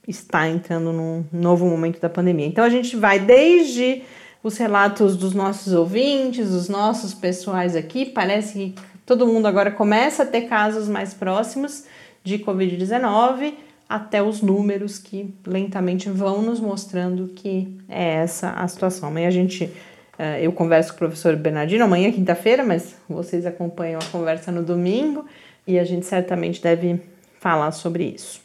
está 0.07 0.47
entrando 0.47 0.91
num 0.91 1.23
novo 1.31 1.65
momento 1.65 1.99
da 1.99 2.09
pandemia. 2.09 2.45
Então 2.45 2.63
a 2.63 2.69
gente 2.69 2.95
vai 2.95 3.19
desde 3.19 4.03
os 4.43 4.57
relatos 4.57 5.15
dos 5.15 5.33
nossos 5.33 5.73
ouvintes, 5.73 6.49
dos 6.49 6.67
nossos 6.67 7.13
pessoais 7.13 7.75
aqui, 7.75 8.05
parece 8.05 8.53
que 8.53 8.75
todo 9.05 9.25
mundo 9.25 9.47
agora 9.47 9.71
começa 9.71 10.23
a 10.23 10.25
ter 10.25 10.41
casos 10.41 10.89
mais 10.89 11.13
próximos 11.13 11.85
de 12.23 12.39
Covid-19, 12.39 13.53
até 13.87 14.21
os 14.21 14.41
números 14.41 14.97
que 14.97 15.33
lentamente 15.45 16.09
vão 16.09 16.41
nos 16.41 16.59
mostrando 16.59 17.29
que 17.29 17.77
é 17.87 18.15
essa 18.15 18.51
a 18.51 18.67
situação. 18.67 19.09
Amanhã 19.09 19.27
a 19.27 19.31
gente, 19.31 19.71
eh, 20.17 20.45
eu 20.45 20.51
converso 20.51 20.89
com 20.89 20.95
o 20.95 20.99
professor 20.99 21.35
Bernardino, 21.35 21.83
amanhã 21.83 22.11
quinta-feira, 22.11 22.65
mas 22.65 22.95
vocês 23.07 23.45
acompanham 23.45 23.99
a 24.01 24.05
conversa 24.05 24.51
no 24.51 24.63
domingo 24.63 25.25
e 25.67 25.77
a 25.79 25.83
gente 25.83 26.05
certamente 26.05 26.61
deve 26.61 26.99
falar 27.39 27.71
sobre 27.71 28.05
isso. 28.05 28.42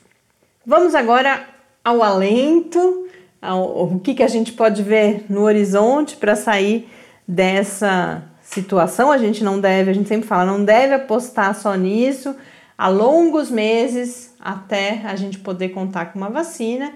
Vamos 0.68 0.94
agora 0.94 1.48
ao 1.82 2.02
alento, 2.02 3.08
ao, 3.40 3.94
o 3.94 3.98
que, 4.00 4.12
que 4.12 4.22
a 4.22 4.28
gente 4.28 4.52
pode 4.52 4.82
ver 4.82 5.24
no 5.26 5.44
horizonte 5.44 6.14
para 6.14 6.36
sair 6.36 6.86
dessa 7.26 8.22
situação. 8.42 9.10
A 9.10 9.16
gente 9.16 9.42
não 9.42 9.58
deve, 9.58 9.90
a 9.90 9.94
gente 9.94 10.06
sempre 10.10 10.28
fala, 10.28 10.44
não 10.44 10.62
deve 10.62 10.92
apostar 10.92 11.54
só 11.54 11.74
nisso 11.74 12.36
há 12.76 12.86
longos 12.86 13.50
meses 13.50 14.34
até 14.38 15.00
a 15.06 15.16
gente 15.16 15.38
poder 15.38 15.70
contar 15.70 16.12
com 16.12 16.18
uma 16.18 16.28
vacina, 16.28 16.92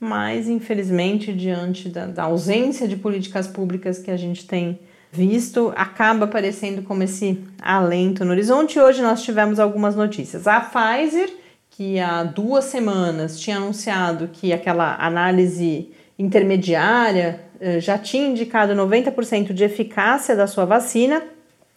mas 0.00 0.48
infelizmente, 0.48 1.32
diante 1.32 1.88
da, 1.88 2.06
da 2.06 2.24
ausência 2.24 2.88
de 2.88 2.96
políticas 2.96 3.46
públicas 3.46 4.00
que 4.00 4.10
a 4.10 4.16
gente 4.16 4.48
tem 4.48 4.80
visto, 5.12 5.72
acaba 5.76 6.24
aparecendo 6.24 6.82
como 6.82 7.04
esse 7.04 7.38
alento 7.62 8.24
no 8.24 8.32
horizonte. 8.32 8.80
Hoje 8.80 9.00
nós 9.00 9.22
tivemos 9.22 9.60
algumas 9.60 9.94
notícias. 9.94 10.48
A 10.48 10.58
Pfizer 10.58 11.41
que 11.72 11.98
há 11.98 12.22
duas 12.22 12.66
semanas 12.66 13.40
tinha 13.40 13.56
anunciado 13.56 14.28
que 14.32 14.52
aquela 14.52 14.94
análise 14.96 15.90
intermediária 16.18 17.40
eh, 17.60 17.80
já 17.80 17.96
tinha 17.96 18.28
indicado 18.28 18.74
90% 18.74 19.52
de 19.52 19.64
eficácia 19.64 20.36
da 20.36 20.46
sua 20.46 20.66
vacina, 20.66 21.22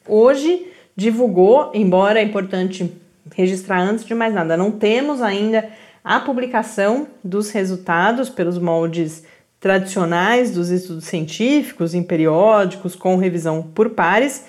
hoje 0.06 0.68
divulgou, 0.96 1.72
embora 1.74 2.20
é 2.20 2.24
importante 2.24 2.92
registrar 3.34 3.82
antes 3.82 4.06
de 4.06 4.14
mais 4.14 4.34
nada, 4.34 4.58
não 4.58 4.70
temos 4.70 5.22
ainda 5.22 5.68
a 6.04 6.20
publicação 6.20 7.08
dos 7.24 7.50
resultados 7.52 8.30
pelos 8.30 8.60
moldes 8.60 9.24
tradicionais 9.60 10.52
dos 10.52 10.70
estudos 10.70 11.06
científicos 11.06 11.96
em 11.96 12.04
periódicos 12.04 12.96
com 12.96 13.16
revisão 13.16 13.64
por 13.64 13.92
pares, 13.92 14.46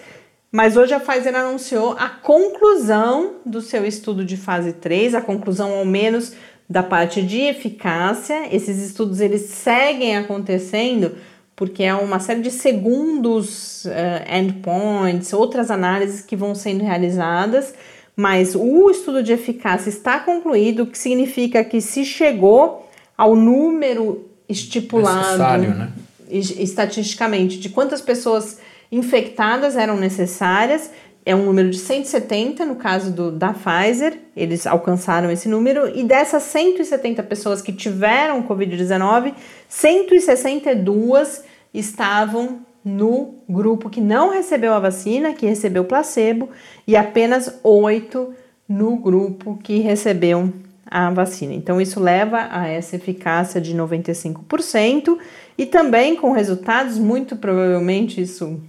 mas 0.56 0.74
hoje 0.74 0.94
a 0.94 0.98
Pfizer 0.98 1.36
anunciou 1.36 1.92
a 1.98 2.08
conclusão 2.08 3.34
do 3.44 3.60
seu 3.60 3.84
estudo 3.84 4.24
de 4.24 4.38
fase 4.38 4.72
3, 4.72 5.14
a 5.14 5.20
conclusão 5.20 5.70
ao 5.74 5.84
menos 5.84 6.32
da 6.66 6.82
parte 6.82 7.20
de 7.20 7.42
eficácia. 7.42 8.48
Esses 8.50 8.78
estudos 8.78 9.20
eles 9.20 9.42
seguem 9.50 10.16
acontecendo 10.16 11.14
porque 11.54 11.82
é 11.82 11.94
uma 11.94 12.18
série 12.20 12.40
de 12.40 12.50
segundos 12.50 13.84
uh, 13.84 14.34
endpoints, 14.34 15.34
outras 15.34 15.70
análises 15.70 16.22
que 16.22 16.34
vão 16.34 16.54
sendo 16.54 16.82
realizadas, 16.82 17.74
mas 18.16 18.54
o 18.54 18.90
estudo 18.90 19.22
de 19.22 19.34
eficácia 19.34 19.90
está 19.90 20.20
concluído, 20.20 20.84
o 20.84 20.86
que 20.86 20.96
significa 20.96 21.62
que 21.62 21.82
se 21.82 22.02
chegou 22.02 22.88
ao 23.14 23.36
número 23.36 24.26
estipulado 24.48 25.36
né? 25.58 25.92
estatisticamente 26.30 27.58
de 27.58 27.68
quantas 27.68 28.00
pessoas 28.00 28.58
infectadas 28.90 29.76
eram 29.76 29.96
necessárias, 29.96 30.90
é 31.24 31.34
um 31.34 31.44
número 31.44 31.70
de 31.70 31.78
170 31.78 32.64
no 32.64 32.76
caso 32.76 33.10
do, 33.10 33.32
da 33.32 33.52
Pfizer, 33.52 34.16
eles 34.36 34.66
alcançaram 34.66 35.30
esse 35.30 35.48
número, 35.48 35.88
e 35.96 36.04
dessas 36.04 36.44
170 36.44 37.22
pessoas 37.24 37.60
que 37.60 37.72
tiveram 37.72 38.44
Covid-19, 38.44 39.34
162 39.68 41.44
estavam 41.74 42.60
no 42.84 43.34
grupo 43.48 43.90
que 43.90 44.00
não 44.00 44.30
recebeu 44.30 44.72
a 44.72 44.78
vacina, 44.78 45.32
que 45.32 45.46
recebeu 45.46 45.84
placebo, 45.84 46.48
e 46.86 46.96
apenas 46.96 47.58
8 47.64 48.32
no 48.68 48.96
grupo 48.96 49.58
que 49.62 49.80
recebeu 49.80 50.52
a 50.88 51.10
vacina. 51.10 51.52
Então, 51.52 51.80
isso 51.80 51.98
leva 51.98 52.46
a 52.50 52.68
essa 52.68 52.94
eficácia 52.94 53.60
de 53.60 53.74
95% 53.76 55.18
e 55.58 55.66
também 55.66 56.14
com 56.14 56.30
resultados, 56.30 56.96
muito 56.96 57.34
provavelmente, 57.34 58.20
isso, 58.20 58.60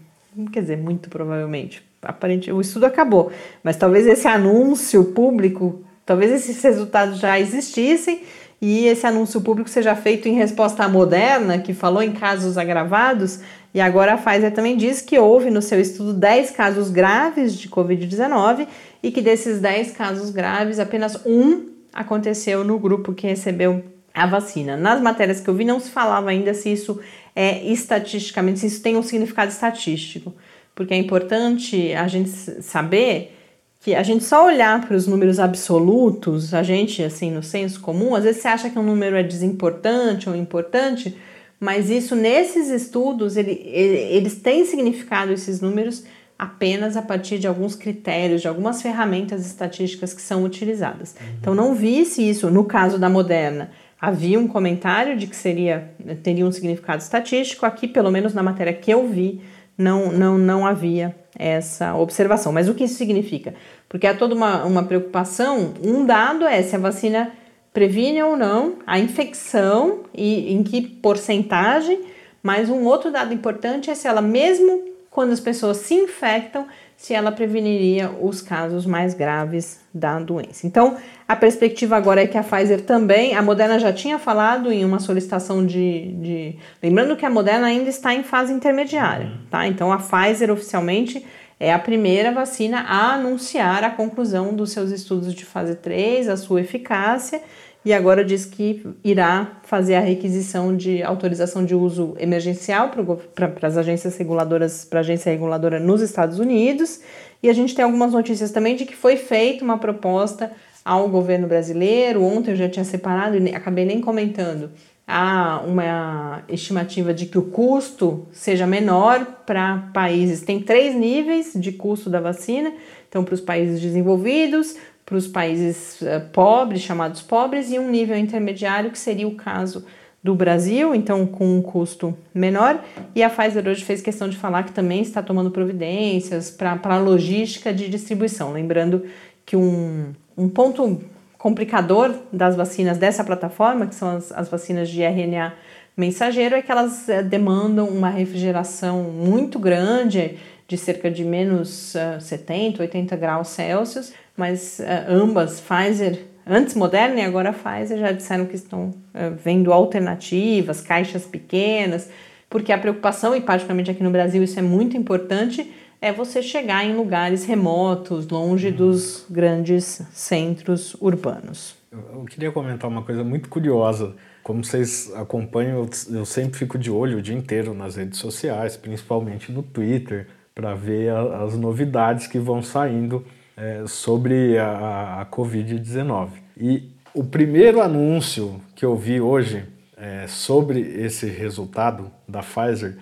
quer 0.46 0.62
dizer, 0.62 0.78
muito 0.78 1.10
provavelmente, 1.10 1.84
aparentemente 2.02 2.52
o 2.52 2.62
estudo 2.62 2.86
acabou, 2.86 3.32
mas 3.64 3.78
talvez 3.78 4.06
esse 4.06 4.28
anúncio 4.28 5.04
público, 5.06 5.82
talvez 6.06 6.32
esses 6.32 6.62
resultados 6.62 7.20
já 7.20 7.40
existissem 7.40 8.22
e 8.62 8.86
esse 8.88 9.06
anúncio 9.06 9.42
público 9.42 9.70
seja 9.70 9.96
feito 9.96 10.28
em 10.28 10.34
resposta 10.34 10.84
à 10.84 10.90
Moderna, 10.90 11.60
que 11.60 11.74
falou 11.74 12.02
em 12.02 12.12
casos 12.12 12.58
agravados, 12.58 13.40
e 13.74 13.80
agora 13.80 14.14
a 14.14 14.18
Pfizer 14.18 14.52
também 14.54 14.76
diz 14.76 15.02
que 15.02 15.20
houve 15.20 15.52
no 15.52 15.62
seu 15.62 15.80
estudo 15.80 16.14
10 16.14 16.52
casos 16.52 16.90
graves 16.90 17.54
de 17.54 17.70
Covid-19 17.70 18.68
e 19.04 19.12
que 19.12 19.22
desses 19.22 19.60
10 19.60 19.92
casos 19.92 20.32
graves, 20.32 20.80
apenas 20.80 21.24
um 21.26 21.68
aconteceu 21.94 22.64
no 22.64 22.80
grupo 22.80 23.14
que 23.14 23.28
recebeu 23.28 23.84
a 24.18 24.26
vacina. 24.26 24.76
Nas 24.76 25.02
matérias 25.02 25.40
que 25.40 25.50
eu 25.50 25.54
vi, 25.54 25.66
não 25.66 25.80
se 25.80 25.90
falava 25.90 26.30
ainda 26.30 26.54
se 26.54 26.72
isso 26.72 27.00
é 27.36 27.64
estatisticamente, 27.66 28.60
se 28.60 28.68
isso 28.68 28.82
tem 28.82 28.98
um 28.98 29.04
significado 29.04 29.52
estatístico 29.52 30.34
porque 30.78 30.94
é 30.94 30.98
importante 30.98 31.92
a 31.96 32.08
gente 32.08 32.30
saber 32.30 33.36
que 33.82 33.96
a 33.96 34.04
gente 34.04 34.24
só 34.24 34.46
olhar 34.46 34.80
para 34.86 34.96
os 34.96 35.08
números 35.08 35.40
absolutos, 35.40 36.54
a 36.54 36.62
gente, 36.62 37.02
assim, 37.02 37.32
no 37.32 37.42
senso 37.42 37.82
comum, 37.82 38.14
às 38.14 38.24
vezes 38.24 38.44
você 38.44 38.48
acha 38.48 38.70
que 38.70 38.78
um 38.78 38.84
número 38.84 39.16
é 39.16 39.24
desimportante 39.24 40.30
ou 40.30 40.36
importante, 40.36 41.18
mas 41.60 41.90
isso 41.90 42.16
nesses 42.16 42.70
estudos, 42.70 43.38
ele, 43.38 43.60
ele, 43.66 43.98
eles 44.16 44.36
têm 44.36 44.66
significado 44.66 45.32
esses 45.32 45.62
números 45.62 46.04
apenas 46.38 46.96
a 46.96 47.02
partir 47.02 47.40
de 47.40 47.48
alguns 47.48 47.76
critérios, 47.76 48.42
de 48.42 48.48
algumas 48.48 48.80
ferramentas 48.80 49.44
estatísticas 49.48 50.14
que 50.14 50.22
são 50.22 50.44
utilizadas. 50.44 51.16
Uhum. 51.20 51.28
Então 51.42 51.56
não 51.56 51.74
vi 51.74 52.06
se 52.06 52.22
isso, 52.22 52.52
no 52.52 52.66
caso 52.66 53.00
da 53.00 53.10
Moderna, 53.10 53.72
havia 54.00 54.40
um 54.40 54.48
comentário 54.48 55.18
de 55.18 55.28
que 55.28 55.36
seria 55.36 55.92
teria 56.24 56.46
um 56.46 56.52
significado 56.52 57.02
estatístico, 57.02 57.66
aqui 57.66 57.88
pelo 57.88 58.12
menos 58.12 58.34
na 58.34 58.44
matéria 58.44 58.74
que 58.74 58.92
eu 58.92 59.08
vi, 59.08 59.42
não, 59.78 60.12
não, 60.12 60.38
não 60.38 60.66
havia 60.66 61.16
essa 61.38 61.96
observação. 61.96 62.52
Mas 62.52 62.68
o 62.68 62.74
que 62.74 62.86
isso 62.86 62.96
significa? 62.96 63.54
Porque 63.88 64.08
há 64.08 64.14
toda 64.16 64.34
uma, 64.34 64.64
uma 64.66 64.84
preocupação. 64.84 65.74
Um 65.84 66.06
dado 66.06 66.46
é 66.46 66.62
se 66.64 66.76
a 66.76 66.80
vacina 66.80 67.32
previne 67.74 68.22
ou 68.24 68.36
não 68.36 68.78
a 68.88 68.98
infecção 69.00 70.00
e 70.14 70.52
em 70.54 70.64
que 70.64 70.82
porcentagem, 70.82 72.02
mas 72.42 72.70
um 72.70 72.86
outro 72.86 73.12
dado 73.12 73.34
importante 73.34 73.90
é 73.90 73.96
se 73.96 74.08
ela, 74.08 74.22
mesmo 74.22 74.87
quando 75.18 75.32
as 75.32 75.40
pessoas 75.40 75.78
se 75.78 75.96
infectam, 75.96 76.68
se 76.96 77.12
ela 77.12 77.32
preveniria 77.32 78.08
os 78.22 78.40
casos 78.40 78.86
mais 78.86 79.16
graves 79.16 79.80
da 79.92 80.20
doença. 80.20 80.68
Então, 80.68 80.96
a 81.28 81.36
perspectiva 81.36 81.98
agora 81.98 82.22
é 82.22 82.28
que 82.28 82.38
a 82.38 82.44
Pfizer 82.44 82.82
também, 82.82 83.34
a 83.34 83.42
Moderna 83.42 83.80
já 83.80 83.92
tinha 83.92 84.20
falado 84.20 84.72
em 84.72 84.86
uma 84.86 85.00
solicitação 85.00 85.66
de, 85.66 86.12
de 86.22 86.56
lembrando 86.84 87.16
que 87.16 87.26
a 87.26 87.32
Moderna 87.32 87.66
ainda 87.66 87.90
está 87.90 88.14
em 88.14 88.22
fase 88.22 88.54
intermediária, 88.54 89.26
uhum. 89.26 89.38
tá? 89.50 89.66
Então, 89.66 89.92
a 89.92 89.98
Pfizer 89.98 90.52
oficialmente 90.52 91.26
é 91.60 91.74
a 91.74 91.80
primeira 91.80 92.32
vacina 92.32 92.82
a 92.82 93.16
anunciar 93.16 93.84
a 93.84 93.90
conclusão 93.90 94.54
dos 94.54 94.72
seus 94.72 94.92
estudos 94.92 95.34
de 95.34 95.46
fase 95.46 95.74
3, 95.74 96.30
a 96.30 96.38
sua 96.38 96.62
eficácia 96.62 97.42
e 97.88 97.94
agora 97.94 98.22
diz 98.22 98.44
que 98.44 98.86
irá 99.02 99.60
fazer 99.64 99.96
a 99.96 100.02
requisição 100.02 100.76
de 100.76 101.02
autorização 101.02 101.64
de 101.64 101.74
uso 101.74 102.18
emergencial 102.20 102.92
para 103.34 103.66
as 103.66 103.78
agências 103.78 104.18
reguladoras, 104.18 104.84
para 104.84 105.00
a 105.00 105.04
agência 105.04 105.32
reguladora 105.32 105.80
nos 105.80 106.02
Estados 106.02 106.38
Unidos. 106.38 107.00
E 107.42 107.50
a 107.50 107.54
gente 107.54 107.74
tem 107.74 107.86
algumas 107.86 108.12
notícias 108.12 108.52
também 108.52 108.76
de 108.76 108.84
que 108.84 108.94
foi 108.94 109.16
feita 109.16 109.64
uma 109.64 109.78
proposta 109.78 110.52
ao 110.84 111.08
governo 111.08 111.48
brasileiro. 111.48 112.22
Ontem 112.26 112.52
eu 112.52 112.58
já 112.58 112.68
tinha 112.68 112.84
separado 112.84 113.38
e 113.38 113.56
acabei 113.56 113.86
nem 113.86 114.02
comentando. 114.02 114.70
Há 115.08 115.62
uma 115.66 116.44
estimativa 116.50 117.14
de 117.14 117.28
que 117.28 117.38
o 117.38 117.44
custo 117.44 118.28
seja 118.34 118.68
menor 118.68 119.26
para 119.46 119.90
países. 119.94 120.42
Tem 120.42 120.60
três 120.60 120.94
níveis 120.94 121.54
de 121.56 121.72
custo 121.72 122.10
da 122.10 122.20
vacina. 122.20 122.74
Então, 123.08 123.24
para 123.24 123.34
os 123.34 123.40
países 123.40 123.80
desenvolvidos, 123.80 124.76
para 125.08 125.16
os 125.16 125.26
países 125.26 126.02
uh, 126.02 126.20
pobres, 126.34 126.82
chamados 126.82 127.22
pobres, 127.22 127.72
e 127.72 127.80
um 127.80 127.90
nível 127.90 128.18
intermediário, 128.18 128.92
que 128.92 129.00
seria 129.00 129.26
o 129.26 129.36
caso 129.36 129.86
do 130.22 130.36
Brasil, 130.36 130.94
então 130.94 131.26
com 131.26 131.58
um 131.58 131.62
custo 131.62 132.14
menor. 132.34 132.84
E 133.16 133.24
a 133.24 133.30
Pfizer 133.30 133.66
hoje 133.66 133.86
fez 133.86 134.02
questão 134.02 134.28
de 134.28 134.36
falar 134.36 134.64
que 134.64 134.74
também 134.74 135.02
está 135.02 135.24
tomando 135.24 135.50
providências 135.50 136.52
para 136.52 136.78
a 136.84 137.00
logística 137.00 137.74
de 137.74 137.88
distribuição. 137.88 138.52
Lembrando 138.52 139.06
que 139.46 139.56
um, 139.56 140.12
um 140.38 140.50
ponto 140.50 141.02
complicador 141.38 142.14
das 142.34 142.58
vacinas 142.58 142.98
dessa 142.98 143.24
plataforma, 143.24 143.88
que 143.88 143.96
são 143.96 144.18
as, 144.18 144.30
as 144.34 144.50
vacinas 144.50 144.90
de 144.90 145.04
RNA 145.04 145.54
mensageiro, 145.96 146.54
é 146.54 146.62
que 146.62 146.70
elas 146.70 147.08
uh, 147.08 147.24
demandam 147.24 147.88
uma 147.88 148.10
refrigeração 148.10 149.04
muito 149.04 149.58
grande, 149.58 150.38
de 150.68 150.78
cerca 150.78 151.10
de 151.10 151.24
menos 151.24 151.96
uh, 151.96 152.20
70, 152.20 152.82
80 152.82 153.16
graus 153.16 153.48
Celsius 153.50 154.14
mas 154.38 154.80
uh, 154.80 155.12
ambas, 155.12 155.60
Pfizer, 155.60 156.26
antes 156.46 156.76
Moderna 156.76 157.20
e 157.20 157.24
agora 157.24 157.52
Pfizer, 157.52 157.98
já 157.98 158.12
disseram 158.12 158.46
que 158.46 158.56
estão 158.56 158.90
uh, 158.90 159.36
vendo 159.44 159.74
alternativas, 159.74 160.80
caixas 160.80 161.26
pequenas, 161.26 162.10
porque 162.48 162.72
a 162.72 162.78
preocupação, 162.78 163.36
e 163.36 163.42
particularmente 163.42 163.90
aqui 163.90 164.04
no 164.04 164.12
Brasil 164.12 164.44
isso 164.44 164.60
é 164.60 164.62
muito 164.62 164.96
importante, 164.96 165.74
é 166.00 166.14
você 166.14 166.44
chegar 166.44 166.86
em 166.86 166.96
lugares 166.96 167.46
remotos, 167.46 168.28
longe 168.28 168.70
dos 168.70 169.26
grandes 169.28 170.04
centros 170.12 170.96
urbanos. 171.02 171.76
Eu 171.92 172.24
queria 172.26 172.52
comentar 172.52 172.88
uma 172.88 173.02
coisa 173.02 173.24
muito 173.24 173.50
curiosa. 173.50 174.16
Como 174.44 174.64
vocês 174.64 175.12
acompanham, 175.16 175.90
eu 176.12 176.26
sempre 176.26 176.60
fico 176.60 176.78
de 176.78 176.92
olho 176.92 177.18
o 177.18 177.22
dia 177.22 177.36
inteiro 177.36 177.74
nas 177.74 177.96
redes 177.96 178.20
sociais, 178.20 178.78
principalmente 178.78 179.52
no 179.52 179.64
Twitter, 179.64 180.28
para 180.58 180.74
ver 180.74 181.12
as 181.12 181.56
novidades 181.56 182.26
que 182.26 182.40
vão 182.40 182.64
saindo 182.64 183.24
é, 183.56 183.84
sobre 183.86 184.58
a, 184.58 185.22
a 185.22 185.26
Covid-19. 185.28 186.30
E 186.60 186.90
o 187.14 187.24
primeiro 187.24 187.80
anúncio 187.80 188.60
que 188.76 188.84
eu 188.84 188.96
vi 188.96 189.22
hoje 189.22 189.64
é, 189.96 190.26
sobre 190.26 190.80
esse 190.80 191.28
resultado 191.28 192.12
da 192.28 192.40
Pfizer 192.40 192.98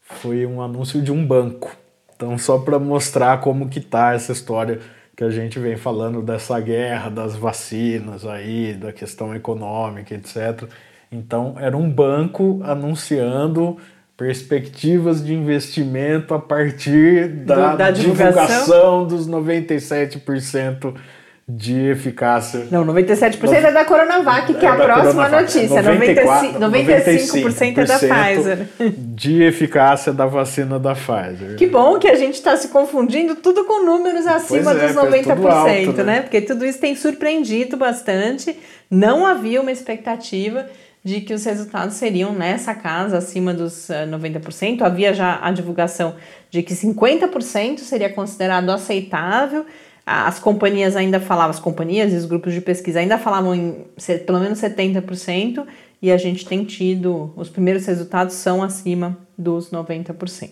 foi 0.00 0.46
um 0.46 0.62
anúncio 0.62 1.02
de 1.02 1.10
um 1.10 1.26
banco. 1.26 1.76
Então, 2.14 2.38
só 2.38 2.58
para 2.58 2.78
mostrar 2.78 3.40
como 3.40 3.68
que 3.68 3.80
tá 3.80 4.14
essa 4.14 4.30
história 4.30 4.78
que 5.16 5.24
a 5.24 5.30
gente 5.30 5.58
vem 5.58 5.76
falando 5.76 6.22
dessa 6.22 6.60
guerra 6.60 7.10
das 7.10 7.34
vacinas 7.34 8.24
aí, 8.24 8.72
da 8.74 8.92
questão 8.92 9.34
econômica, 9.34 10.14
etc. 10.14 10.70
Então, 11.10 11.56
era 11.58 11.76
um 11.76 11.90
banco 11.90 12.60
anunciando 12.62 13.78
perspectivas 14.20 15.24
de 15.24 15.32
investimento 15.32 16.34
a 16.34 16.38
partir 16.38 17.26
da, 17.26 17.74
da 17.74 17.90
divulgação? 17.90 18.44
divulgação 18.44 19.06
dos 19.06 19.26
97% 19.26 20.94
de 21.48 21.88
eficácia. 21.88 22.66
Não, 22.70 22.84
97% 22.84 23.42
no... 23.42 23.54
é 23.54 23.72
da 23.72 23.82
Coronavac, 23.82 24.52
que 24.52 24.66
é, 24.66 24.68
é 24.68 24.72
a 24.72 24.76
próxima 24.76 25.24
Coronavac. 25.24 25.42
notícia. 25.42 25.82
94, 25.82 26.60
95%, 26.60 27.54
95% 27.54 27.78
é 27.78 27.84
da 27.86 27.98
Pfizer. 27.98 28.68
De 28.98 29.42
eficácia 29.42 30.12
da 30.12 30.26
vacina 30.26 30.78
da 30.78 30.94
Pfizer. 30.94 31.56
Que 31.56 31.66
bom 31.66 31.98
que 31.98 32.06
a 32.06 32.14
gente 32.14 32.34
está 32.34 32.54
se 32.58 32.68
confundindo 32.68 33.36
tudo 33.36 33.64
com 33.64 33.86
números 33.86 34.26
acima 34.26 34.74
pois 34.74 34.94
dos 34.94 35.02
é, 35.02 35.22
90%, 35.24 35.46
alto, 35.86 35.96
né? 35.96 36.04
né? 36.04 36.20
Porque 36.20 36.42
tudo 36.42 36.66
isso 36.66 36.78
tem 36.78 36.94
surpreendido 36.94 37.78
bastante. 37.78 38.54
Não 38.90 39.24
havia 39.24 39.62
uma 39.62 39.72
expectativa 39.72 40.66
de 41.02 41.20
que 41.22 41.32
os 41.32 41.44
resultados 41.44 41.94
seriam 41.94 42.32
nessa 42.32 42.74
casa, 42.74 43.18
acima 43.18 43.54
dos 43.54 43.88
90%. 43.88 44.80
Eh, 44.80 44.84
havia 44.84 45.14
já 45.14 45.38
a 45.42 45.50
divulgação 45.50 46.14
de 46.50 46.62
que 46.62 46.74
50% 46.74 47.78
seria 47.78 48.10
considerado 48.10 48.70
aceitável. 48.70 49.64
As 50.04 50.38
companhias 50.38 50.96
ainda 50.96 51.18
falavam, 51.20 51.50
as 51.50 51.60
companhias 51.60 52.12
e 52.12 52.16
os 52.16 52.26
grupos 52.26 52.52
de 52.52 52.60
pesquisa 52.60 53.00
ainda 53.00 53.16
falavam 53.16 53.54
em 53.54 53.84
pelo 54.26 54.40
menos 54.40 54.60
70%, 54.60 55.64
e 56.02 56.10
a 56.10 56.16
gente 56.16 56.46
tem 56.46 56.64
tido, 56.64 57.32
os 57.36 57.48
primeiros 57.48 57.86
resultados 57.86 58.34
são 58.34 58.62
acima 58.62 59.18
dos 59.36 59.70
90%. 59.70 60.50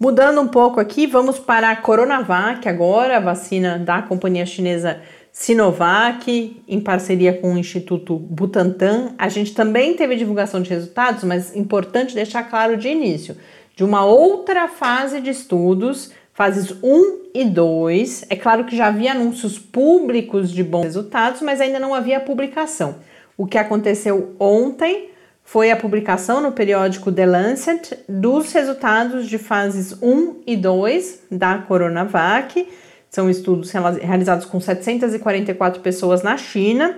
Mudando 0.00 0.40
um 0.40 0.48
pouco 0.48 0.80
aqui, 0.80 1.06
vamos 1.06 1.38
para 1.38 1.70
a 1.70 1.76
Coronavac 1.76 2.68
agora, 2.68 3.18
a 3.18 3.20
vacina 3.20 3.78
da 3.78 4.02
companhia 4.02 4.44
chinesa 4.44 5.00
Sinovac, 5.32 6.62
em 6.68 6.78
parceria 6.78 7.32
com 7.32 7.54
o 7.54 7.58
Instituto 7.58 8.16
Butantan. 8.16 9.14
A 9.16 9.30
gente 9.30 9.54
também 9.54 9.94
teve 9.94 10.14
divulgação 10.14 10.60
de 10.60 10.68
resultados, 10.68 11.24
mas 11.24 11.56
importante 11.56 12.14
deixar 12.14 12.42
claro 12.44 12.76
de 12.76 12.88
início, 12.88 13.36
de 13.74 13.82
uma 13.82 14.04
outra 14.04 14.68
fase 14.68 15.22
de 15.22 15.30
estudos, 15.30 16.12
fases 16.34 16.70
1 16.82 17.30
e 17.34 17.46
2. 17.46 18.26
É 18.28 18.36
claro 18.36 18.64
que 18.64 18.76
já 18.76 18.88
havia 18.88 19.12
anúncios 19.12 19.58
públicos 19.58 20.50
de 20.50 20.62
bons 20.62 20.84
resultados, 20.84 21.40
mas 21.40 21.62
ainda 21.62 21.80
não 21.80 21.94
havia 21.94 22.20
publicação. 22.20 22.96
O 23.34 23.46
que 23.46 23.56
aconteceu 23.56 24.36
ontem 24.38 25.08
foi 25.42 25.70
a 25.70 25.76
publicação 25.76 26.42
no 26.42 26.52
periódico 26.52 27.10
The 27.10 27.26
Lancet 27.26 27.98
dos 28.06 28.52
resultados 28.52 29.26
de 29.26 29.38
fases 29.38 29.96
1 30.02 30.42
e 30.46 30.56
2 30.56 31.22
da 31.30 31.58
Coronavac 31.58 32.68
são 33.12 33.28
estudos 33.28 33.70
realizados 33.70 34.46
com 34.46 34.58
744 34.58 35.82
pessoas 35.82 36.22
na 36.22 36.38
China 36.38 36.96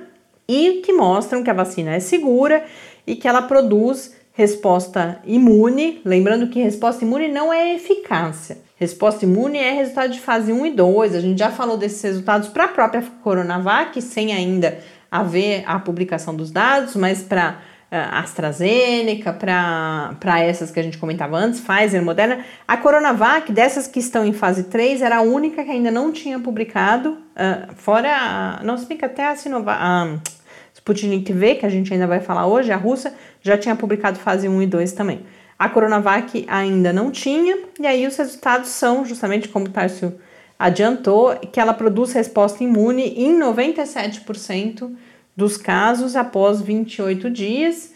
e 0.49 0.81
que 0.85 0.93
mostram 0.93 1.43
que 1.43 1.51
a 1.51 1.55
vacina 1.55 1.93
é 1.93 1.99
segura 1.99 2.65
e 3.05 3.17
que 3.17 3.27
ela 3.27 3.43
produz 3.43 4.15
resposta 4.33 5.21
imune. 5.25 6.01
Lembrando 6.05 6.47
que 6.47 6.63
resposta 6.63 7.05
imune 7.05 7.27
não 7.27 7.53
é 7.53 7.75
eficácia. 7.75 8.59
Resposta 8.77 9.25
imune 9.25 9.59
é 9.59 9.73
resultado 9.73 10.13
de 10.13 10.21
fase 10.21 10.53
1 10.53 10.67
e 10.67 10.71
2. 10.71 11.17
A 11.17 11.21
gente 11.21 11.39
já 11.39 11.51
falou 11.51 11.77
desses 11.77 12.01
resultados 12.01 12.49
para 12.49 12.67
a 12.67 12.69
própria 12.69 13.03
Coronavac, 13.25 14.01
sem 14.01 14.33
ainda 14.33 14.79
haver 15.11 15.65
a 15.67 15.81
publicação 15.81 16.35
dos 16.35 16.53
dados, 16.53 16.95
mas 16.95 17.23
para 17.23 17.61
AstraZeneca, 17.97 19.33
para 19.33 20.41
essas 20.41 20.71
que 20.71 20.81
a 20.81 20.83
gente 20.83 20.99
comentava 20.99 21.37
antes, 21.37 21.61
Pfizer, 21.61 22.03
Moderna. 22.03 22.45
A 22.67 22.77
Coronavac, 22.77 23.53
dessas 23.53 23.87
que 23.87 24.01
estão 24.01 24.27
em 24.27 24.33
fase 24.33 24.65
3, 24.65 25.03
era 25.03 25.19
a 25.19 25.21
única 25.23 25.63
que 25.63 25.71
ainda 25.71 25.91
não 25.91 26.13
tinha 26.13 26.39
publicado, 26.39 27.11
uh, 27.11 27.75
fora, 27.77 28.61
não 28.63 28.77
se 28.77 28.87
fica 28.87 29.07
até 29.07 29.27
a 29.27 29.37
Sinovac, 29.37 29.79
a 29.81 30.19
Sputnik 30.75 31.33
V, 31.33 31.55
que 31.57 31.67
a 31.67 31.69
gente 31.69 31.93
ainda 31.93 32.07
vai 32.07 32.21
falar 32.21 32.47
hoje, 32.47 32.73
a 32.73 32.77
russa, 32.77 33.15
já 33.41 33.57
tinha 33.57 33.77
publicado 33.77 34.19
fase 34.19 34.49
1 34.49 34.63
e 34.63 34.67
2 34.67 34.93
também. 34.93 35.21
A 35.59 35.69
Coronavac 35.69 36.45
ainda 36.49 36.93
não 36.93 37.11
tinha, 37.11 37.59
e 37.79 37.87
aí 37.87 38.07
os 38.07 38.17
resultados 38.17 38.71
são, 38.71 39.05
justamente 39.05 39.49
como 39.49 39.67
o 39.67 39.71
Tarcio 39.71 40.19
adiantou, 40.59 41.37
que 41.53 41.61
ela 41.61 41.75
produz 41.75 42.13
resposta 42.13 42.63
imune 42.65 43.15
em 43.17 43.39
97% 43.39 44.91
dos 45.37 45.57
casos 45.57 46.17
após 46.17 46.61
28 46.61 47.31
dias. 47.31 47.93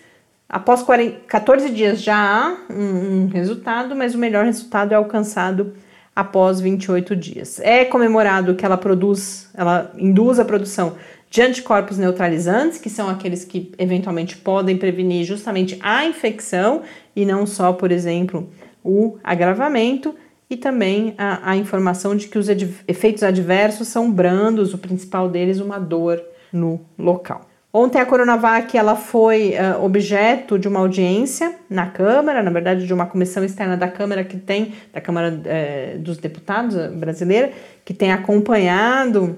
Após 0.49 0.83
40, 0.83 1.21
14 1.27 1.71
dias 1.71 2.03
já 2.03 2.17
há 2.17 2.73
um, 2.73 3.25
um 3.25 3.27
resultado, 3.29 3.95
mas 3.95 4.15
o 4.15 4.19
melhor 4.19 4.45
resultado 4.45 4.93
é 4.93 4.95
alcançado 4.95 5.75
após 6.17 6.61
28 6.61 7.15
dias. 7.15 7.61
É 7.61 7.85
comemorado 7.85 8.55
que 8.55 8.65
ela 8.65 8.77
produz, 8.77 9.51
ela 9.55 9.93
induz 9.97 10.41
a 10.41 10.45
produção 10.45 10.97
de 11.31 11.43
anticorpos 11.43 11.99
neutralizantes, 11.99 12.79
que 12.79 12.89
são 12.89 13.09
aqueles 13.09 13.45
que 13.45 13.73
eventualmente 13.79 14.37
podem 14.37 14.77
prevenir 14.77 15.25
justamente 15.25 15.79
a 15.83 16.07
infecção 16.07 16.83
e 17.15 17.27
não 17.27 17.47
só, 17.47 17.73
por 17.73 17.93
exemplo, 17.93 18.51
o 18.83 19.19
agravamento, 19.23 20.15
e 20.51 20.57
também 20.57 21.15
a, 21.19 21.51
a 21.51 21.57
informação 21.57 22.17
de 22.17 22.27
que 22.27 22.39
os 22.39 22.49
efeitos 22.49 23.23
adversos 23.23 23.89
são 23.89 24.11
brandos, 24.11 24.73
o 24.73 24.79
principal 24.79 25.29
deles 25.29 25.61
uma 25.61 25.79
dor 25.79 26.23
no 26.53 26.81
local. 26.99 27.43
Ontem 27.73 28.01
a 28.01 28.07
Coronavac 28.07 28.77
ela 28.77 28.97
foi 28.97 29.55
uh, 29.55 29.85
objeto 29.85 30.59
de 30.59 30.67
uma 30.67 30.81
audiência 30.81 31.55
na 31.69 31.87
Câmara, 31.87 32.43
na 32.43 32.51
verdade 32.51 32.87
de 32.87 32.95
uma 32.95 33.05
comissão 33.05 33.45
externa 33.45 33.77
da 33.77 33.89
Câmara 33.89 34.25
que 34.25 34.39
tem, 34.39 34.73
da 34.93 35.01
Câmara 35.01 35.33
uh, 35.33 35.99
dos 35.99 36.17
Deputados 36.17 36.75
brasileira, 36.95 37.53
que 37.85 37.93
tem 37.93 38.11
acompanhado 38.11 39.37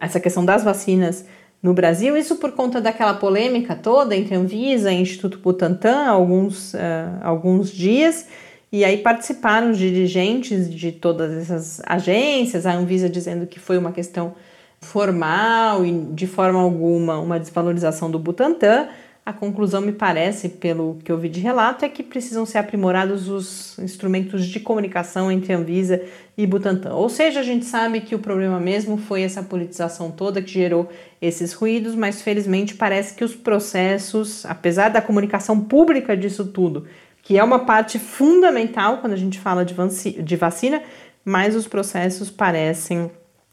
essa 0.00 0.18
questão 0.18 0.44
das 0.44 0.64
vacinas 0.64 1.26
no 1.62 1.74
Brasil, 1.74 2.16
isso 2.16 2.36
por 2.36 2.52
conta 2.52 2.80
daquela 2.80 3.14
polêmica 3.14 3.74
toda 3.74 4.16
entre 4.16 4.34
Anvisa 4.34 4.92
e 4.92 5.00
Instituto 5.00 5.38
Butantan 5.38 6.06
há 6.06 6.10
alguns, 6.10 6.74
uh, 6.74 6.78
alguns 7.22 7.70
dias, 7.70 8.26
e 8.72 8.84
aí 8.84 8.98
participaram 8.98 9.70
os 9.70 9.78
dirigentes 9.78 10.72
de 10.72 10.92
todas 10.92 11.32
essas 11.32 11.82
agências, 11.86 12.66
a 12.66 12.72
Anvisa 12.72 13.08
dizendo 13.08 13.46
que 13.46 13.58
foi 13.58 13.76
uma 13.76 13.92
questão 13.92 14.34
formal 14.80 15.84
e 15.84 15.92
de 16.12 16.26
forma 16.26 16.60
alguma 16.60 17.18
uma 17.18 17.40
desvalorização 17.40 18.10
do 18.10 18.18
Butantan, 18.18 18.88
a 19.26 19.32
conclusão, 19.32 19.80
me 19.80 19.90
parece, 19.90 20.48
pelo 20.48 20.98
que 21.02 21.10
eu 21.10 21.18
vi 21.18 21.28
de 21.28 21.40
relato, 21.40 21.84
é 21.84 21.88
que 21.88 22.04
precisam 22.04 22.46
ser 22.46 22.58
aprimorados 22.58 23.28
os 23.28 23.76
instrumentos 23.80 24.46
de 24.46 24.60
comunicação 24.60 25.32
entre 25.32 25.52
Anvisa 25.52 26.00
e 26.38 26.46
Butantan. 26.46 26.94
Ou 26.94 27.08
seja, 27.08 27.40
a 27.40 27.42
gente 27.42 27.64
sabe 27.64 28.02
que 28.02 28.14
o 28.14 28.20
problema 28.20 28.60
mesmo 28.60 28.96
foi 28.96 29.22
essa 29.22 29.42
politização 29.42 30.12
toda 30.12 30.40
que 30.40 30.52
gerou 30.52 30.88
esses 31.20 31.52
ruídos, 31.52 31.96
mas 31.96 32.22
felizmente 32.22 32.76
parece 32.76 33.16
que 33.16 33.24
os 33.24 33.34
processos, 33.34 34.46
apesar 34.46 34.90
da 34.90 35.02
comunicação 35.02 35.58
pública 35.58 36.16
disso 36.16 36.44
tudo, 36.44 36.86
que 37.20 37.36
é 37.36 37.42
uma 37.42 37.58
parte 37.58 37.98
fundamental 37.98 38.98
quando 38.98 39.14
a 39.14 39.18
gente 39.18 39.40
fala 39.40 39.64
de 39.64 40.36
vacina, 40.36 40.80
mas 41.24 41.56
os 41.56 41.66
processos 41.66 42.30
parecem 42.30 43.10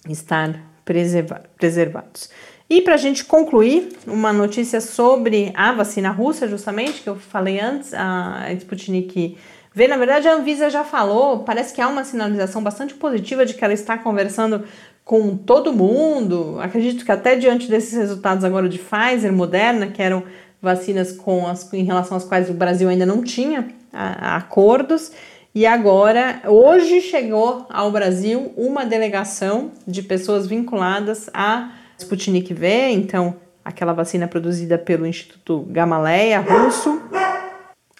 estar 0.07 0.72
preservados. 0.85 2.29
E 2.69 2.81
para 2.81 2.95
a 2.95 2.97
gente 2.97 3.25
concluir, 3.25 3.89
uma 4.07 4.33
notícia 4.33 4.81
sobre 4.81 5.51
a 5.53 5.71
vacina 5.73 6.09
russa, 6.09 6.47
justamente, 6.47 7.01
que 7.01 7.09
eu 7.09 7.15
falei 7.15 7.59
antes, 7.59 7.93
a 7.93 8.51
Sputnik 8.57 9.37
V. 9.75 9.87
Na 9.87 9.97
verdade, 9.97 10.27
a 10.27 10.33
Anvisa 10.33 10.69
já 10.69 10.83
falou, 10.83 11.39
parece 11.39 11.73
que 11.73 11.81
há 11.81 11.87
uma 11.87 12.03
sinalização 12.03 12.63
bastante 12.63 12.93
positiva 12.93 13.45
de 13.45 13.53
que 13.53 13.63
ela 13.63 13.73
está 13.73 13.97
conversando 13.97 14.63
com 15.03 15.35
todo 15.35 15.73
mundo. 15.73 16.57
Acredito 16.61 17.03
que 17.03 17.11
até 17.11 17.35
diante 17.35 17.69
desses 17.69 17.93
resultados 17.93 18.43
agora 18.43 18.69
de 18.69 18.79
Pfizer, 18.79 19.33
Moderna, 19.33 19.87
que 19.87 20.01
eram 20.01 20.23
vacinas 20.61 21.11
com 21.11 21.45
as, 21.45 21.71
em 21.73 21.83
relação 21.83 22.15
às 22.15 22.23
quais 22.23 22.49
o 22.49 22.53
Brasil 22.53 22.87
ainda 22.87 23.05
não 23.05 23.21
tinha 23.21 23.67
a, 23.91 24.33
a 24.33 24.35
acordos, 24.37 25.11
e 25.55 25.65
agora, 25.65 26.41
hoje 26.47 26.99
chegou 27.01 27.65
ao 27.69 27.91
Brasil 27.91 28.51
uma 28.57 28.85
delegação 28.85 29.71
de 29.87 30.01
pessoas 30.01 30.47
vinculadas 30.47 31.29
à 31.33 31.73
Sputnik 31.97 32.53
V, 32.53 32.89
então 32.89 33.35
aquela 33.63 33.93
vacina 33.93 34.27
produzida 34.27 34.77
pelo 34.77 35.05
Instituto 35.05 35.61
Gamaleya 35.69 36.39
russo. 36.39 37.01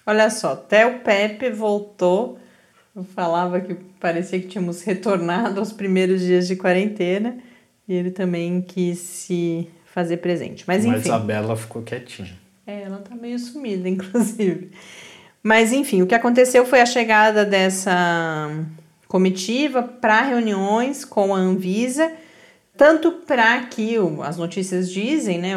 Olha 0.06 0.28
só, 0.30 0.52
até 0.52 0.84
o 0.84 0.98
Pepe 1.00 1.50
voltou. 1.50 2.38
Eu 2.94 3.04
falava 3.04 3.60
que 3.60 3.74
parecia 3.98 4.38
que 4.40 4.48
tínhamos 4.48 4.82
retornado 4.82 5.58
aos 5.60 5.72
primeiros 5.72 6.20
dias 6.20 6.46
de 6.46 6.56
quarentena 6.56 7.38
e 7.88 7.94
ele 7.94 8.10
também 8.10 8.60
quis 8.60 8.98
se 8.98 9.68
fazer 9.86 10.18
presente. 10.18 10.64
Mas, 10.66 10.84
Mas 10.84 11.00
enfim. 11.00 11.10
a 11.10 11.18
Bela 11.18 11.56
ficou 11.56 11.82
quietinha. 11.82 12.36
É, 12.66 12.82
ela 12.82 12.98
tá 12.98 13.14
meio 13.14 13.38
sumida, 13.38 13.88
inclusive. 13.88 14.70
Mas 15.46 15.74
enfim, 15.74 16.00
o 16.00 16.06
que 16.06 16.14
aconteceu 16.14 16.64
foi 16.64 16.80
a 16.80 16.86
chegada 16.86 17.44
dessa 17.44 18.48
comitiva 19.06 19.82
para 19.82 20.22
reuniões 20.22 21.04
com 21.04 21.34
a 21.34 21.38
Anvisa, 21.38 22.10
tanto 22.78 23.12
para 23.12 23.62
que 23.64 23.96
as 24.22 24.38
notícias 24.38 24.90
dizem, 24.90 25.38
né, 25.38 25.52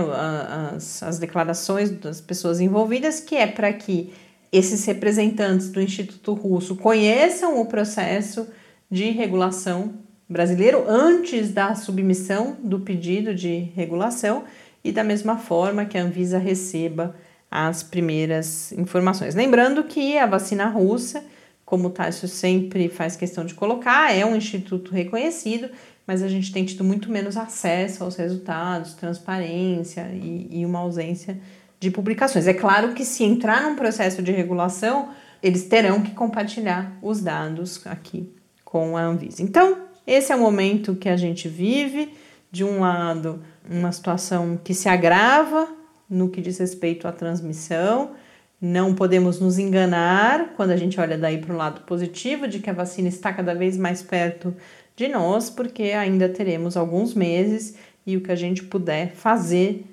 as, 0.76 1.02
as 1.02 1.18
declarações 1.20 1.90
das 1.90 2.20
pessoas 2.20 2.60
envolvidas, 2.60 3.22
que 3.22 3.38
é 3.38 3.48
para 3.48 3.72
que 3.72 4.14
esses 4.52 4.84
representantes 4.84 5.70
do 5.70 5.82
Instituto 5.82 6.34
Russo 6.34 6.76
conheçam 6.76 7.58
o 7.58 7.66
processo 7.66 8.46
de 8.92 9.12
regulação 9.12 9.94
brasileiro 10.28 10.84
antes 10.86 11.54
da 11.54 11.76
submissão 11.76 12.58
do 12.62 12.82
pedido 12.82 13.34
de 13.34 13.70
regulação 13.74 14.44
e 14.84 14.92
da 14.92 15.04
mesma 15.04 15.38
forma 15.38 15.86
que 15.86 15.98
a 15.98 16.04
Anvisa 16.04 16.38
receba 16.38 17.16
as 17.50 17.84
primeiras 17.84 18.72
informações. 18.74 19.36
Lembrando 19.36 19.84
que 19.84 20.18
a 20.18 20.26
vacina 20.26 20.66
russa, 20.68 21.24
como 21.66 21.88
o 21.88 21.92
Tássio 21.92 22.28
sempre 22.28 22.90
faz 22.90 23.16
questão 23.16 23.46
de 23.46 23.54
colocar, 23.54 24.14
é 24.14 24.26
um 24.26 24.36
instituto 24.36 24.92
reconhecido, 24.92 25.70
mas 26.06 26.24
a 26.24 26.28
gente 26.28 26.52
tem 26.52 26.64
tido 26.66 26.84
muito 26.84 27.12
menos 27.12 27.36
acesso 27.36 28.04
aos 28.04 28.16
resultados, 28.16 28.94
transparência 28.94 30.10
e, 30.14 30.48
e 30.52 30.66
uma 30.66 30.80
ausência 30.80 31.38
de 31.80 31.92
publicações. 31.92 32.48
É 32.48 32.54
claro 32.54 32.94
que 32.94 33.06
se 33.06 33.24
entrar 33.24 33.62
num 33.64 33.76
processo 33.76 34.22
de 34.22 34.32
regulação, 34.32 35.10
eles 35.42 35.66
terão 35.66 36.02
que 36.02 36.12
compartilhar 36.12 36.98
os 37.02 37.22
dados 37.22 37.86
aqui 37.86 38.32
com 38.64 38.98
a 38.98 39.02
Anvisa. 39.02 39.42
Então, 39.42 39.78
esse 40.06 40.32
é 40.32 40.36
o 40.36 40.40
momento 40.40 40.96
que 40.96 41.10
a 41.10 41.18
gente 41.18 41.48
vive. 41.48 42.14
De 42.50 42.64
um 42.64 42.80
lado, 42.80 43.44
uma 43.70 43.92
situação 43.92 44.58
que 44.64 44.74
se 44.74 44.88
agrava 44.88 45.68
no 46.10 46.30
que 46.30 46.42
diz 46.42 46.58
respeito 46.58 47.08
à 47.08 47.12
transmissão. 47.12 48.12
Não 48.60 48.96
podemos 48.96 49.40
nos 49.40 49.60
enganar 49.60 50.54
quando 50.56 50.72
a 50.72 50.78
gente 50.78 51.00
olha 51.00 51.18
daí 51.18 51.38
para 51.38 51.54
o 51.54 51.58
lado 51.58 51.82
positivo 51.82 52.48
de 52.48 52.60
que 52.60 52.70
a 52.70 52.74
vacina 52.74 53.08
está 53.08 53.32
cada 53.32 53.54
vez 53.54 53.78
mais 53.78 54.02
perto 54.02 54.54
de 54.96 55.08
nós, 55.08 55.50
porque 55.50 55.92
ainda 55.92 56.28
teremos 56.28 56.76
alguns 56.76 57.14
meses 57.14 57.76
e 58.06 58.18
o 58.18 58.22
que 58.22 58.32
a 58.32 58.36
gente 58.36 58.64
puder 58.64 59.12
fazer 59.12 59.86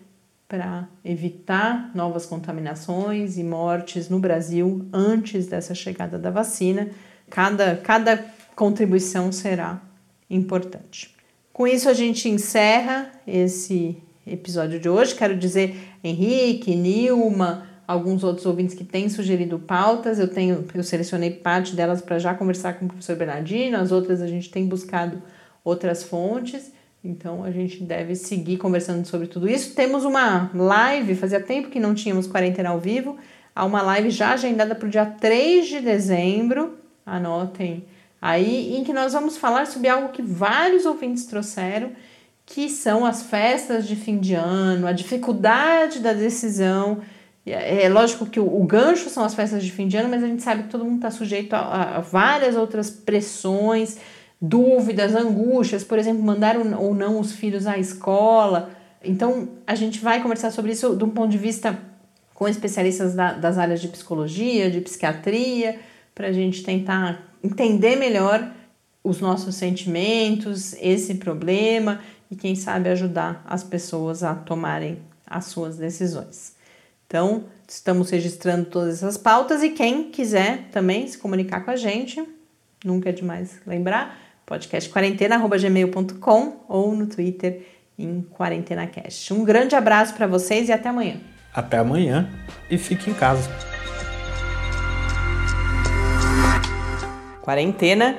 para 0.48 0.88
evitar 1.04 1.90
novas 1.94 2.24
contaminações 2.24 3.36
e 3.36 3.42
mortes 3.42 4.08
no 4.08 4.18
Brasil 4.18 4.86
antes 4.92 5.46
dessa 5.46 5.74
chegada 5.74 6.18
da 6.18 6.30
vacina, 6.30 6.90
cada, 7.28 7.76
cada 7.76 8.24
contribuição 8.54 9.32
será 9.32 9.82
importante. 10.30 11.14
Com 11.52 11.66
isso, 11.66 11.88
a 11.88 11.92
gente 11.92 12.28
encerra 12.28 13.10
esse 13.26 13.96
episódio 14.26 14.80
de 14.80 14.88
hoje. 14.88 15.14
Quero 15.14 15.36
dizer, 15.36 15.76
Henrique, 16.02 16.74
Nilma, 16.74 17.66
alguns 17.86 18.24
outros 18.24 18.46
ouvintes 18.46 18.74
que 18.74 18.84
têm 18.84 19.08
sugerido 19.08 19.58
pautas. 19.58 20.18
Eu 20.18 20.28
tenho, 20.28 20.64
eu 20.74 20.82
selecionei 20.82 21.30
parte 21.30 21.74
delas 21.74 22.00
para 22.00 22.18
já 22.18 22.34
conversar 22.34 22.74
com 22.74 22.86
o 22.86 22.88
professor 22.88 23.16
Bernardino, 23.16 23.76
as 23.76 23.92
outras 23.92 24.22
a 24.22 24.26
gente 24.26 24.50
tem 24.50 24.66
buscado 24.66 25.22
outras 25.62 26.02
fontes. 26.02 26.72
Então 27.02 27.44
a 27.44 27.50
gente 27.50 27.82
deve 27.82 28.14
seguir 28.14 28.56
conversando 28.56 29.06
sobre 29.06 29.26
tudo 29.26 29.48
isso. 29.48 29.74
Temos 29.74 30.04
uma 30.04 30.50
live, 30.54 31.14
fazia 31.14 31.40
tempo 31.40 31.68
que 31.68 31.78
não 31.78 31.94
tínhamos 31.94 32.26
quarentena 32.26 32.70
ao 32.70 32.80
vivo. 32.80 33.18
Há 33.54 33.64
uma 33.64 33.82
live 33.82 34.10
já 34.10 34.32
agendada 34.32 34.74
para 34.74 34.86
o 34.86 34.90
dia 34.90 35.04
3 35.04 35.66
de 35.66 35.80
dezembro. 35.80 36.78
Anotem 37.04 37.84
aí, 38.20 38.74
em 38.74 38.82
que 38.82 38.92
nós 38.92 39.12
vamos 39.12 39.36
falar 39.36 39.66
sobre 39.66 39.86
algo 39.86 40.08
que 40.08 40.22
vários 40.22 40.86
ouvintes 40.86 41.26
trouxeram, 41.26 41.90
que 42.46 42.68
são 42.68 43.04
as 43.04 43.22
festas 43.22 43.86
de 43.86 43.96
fim 43.96 44.18
de 44.18 44.34
ano, 44.34 44.86
a 44.86 44.92
dificuldade 44.92 46.00
da 46.00 46.12
decisão. 46.12 47.00
É, 47.46 47.84
é 47.84 47.88
lógico 47.88 48.26
que 48.26 48.38
o, 48.38 48.64
gancho 48.64 49.08
são 49.08 49.24
as 49.24 49.34
festas 49.34 49.62
de 49.62 49.72
fim 49.72 49.88
de 49.88 49.96
ano, 49.96 50.08
mas 50.08 50.22
a 50.22 50.26
gente 50.26 50.42
sabe 50.42 50.64
que 50.64 50.68
todo 50.68 50.84
mundo 50.84 50.96
está 50.96 51.10
sujeito 51.10 51.54
a, 51.54 51.96
a, 51.96 52.00
várias 52.00 52.56
outras 52.56 52.90
pressões, 52.90 53.98
dúvidas, 54.40 55.14
angústias, 55.14 55.82
por 55.84 55.98
exemplo, 55.98 56.22
mandar 56.22 56.56
ou 56.56 56.94
não 56.94 57.18
os 57.18 57.32
filhos 57.32 57.66
à 57.66 57.78
escola. 57.78 58.70
Então, 59.02 59.48
a 59.66 59.74
gente 59.74 60.00
vai 60.00 60.22
conversar 60.22 60.50
sobre 60.50 60.72
isso 60.72 60.94
de 60.94 61.04
um 61.04 61.10
ponto 61.10 61.30
de 61.30 61.38
vista 61.38 61.78
com 62.34 62.48
especialistas 62.48 63.14
da, 63.14 63.32
das 63.32 63.58
áreas 63.58 63.80
de 63.80 63.88
psicologia, 63.88 64.70
de 64.70 64.80
psiquiatria, 64.80 65.78
para 66.14 66.28
a 66.28 66.32
gente 66.32 66.62
tentar 66.62 67.22
entender 67.42 67.96
melhor 67.96 68.50
os 69.02 69.20
nossos 69.20 69.54
sentimentos, 69.54 70.74
esse 70.80 71.16
problema 71.16 72.00
e, 72.30 72.36
quem 72.36 72.54
sabe, 72.54 72.88
ajudar 72.88 73.44
as 73.46 73.62
pessoas 73.62 74.22
a 74.22 74.34
tomarem 74.34 74.98
as 75.26 75.46
suas 75.46 75.76
decisões. 75.76 76.54
Então, 77.06 77.44
estamos 77.68 78.10
registrando 78.10 78.64
todas 78.66 78.94
essas 78.94 79.16
pautas 79.16 79.62
e 79.62 79.70
quem 79.70 80.10
quiser 80.10 80.68
também 80.70 81.06
se 81.06 81.16
comunicar 81.18 81.64
com 81.64 81.70
a 81.70 81.76
gente, 81.76 82.22
nunca 82.84 83.10
é 83.10 83.12
demais 83.12 83.60
lembrar, 83.66 84.18
podcastquarentena.gmail.com 84.46 86.64
ou 86.68 86.94
no 86.94 87.06
Twitter 87.06 87.66
em 87.98 88.22
QuarentenaCast. 88.22 89.32
Um 89.32 89.44
grande 89.44 89.76
abraço 89.76 90.14
para 90.14 90.26
vocês 90.26 90.68
e 90.68 90.72
até 90.72 90.88
amanhã. 90.88 91.20
Até 91.52 91.78
amanhã 91.78 92.28
e 92.68 92.76
fique 92.76 93.10
em 93.10 93.14
casa. 93.14 93.48
Quarentena 97.40 98.18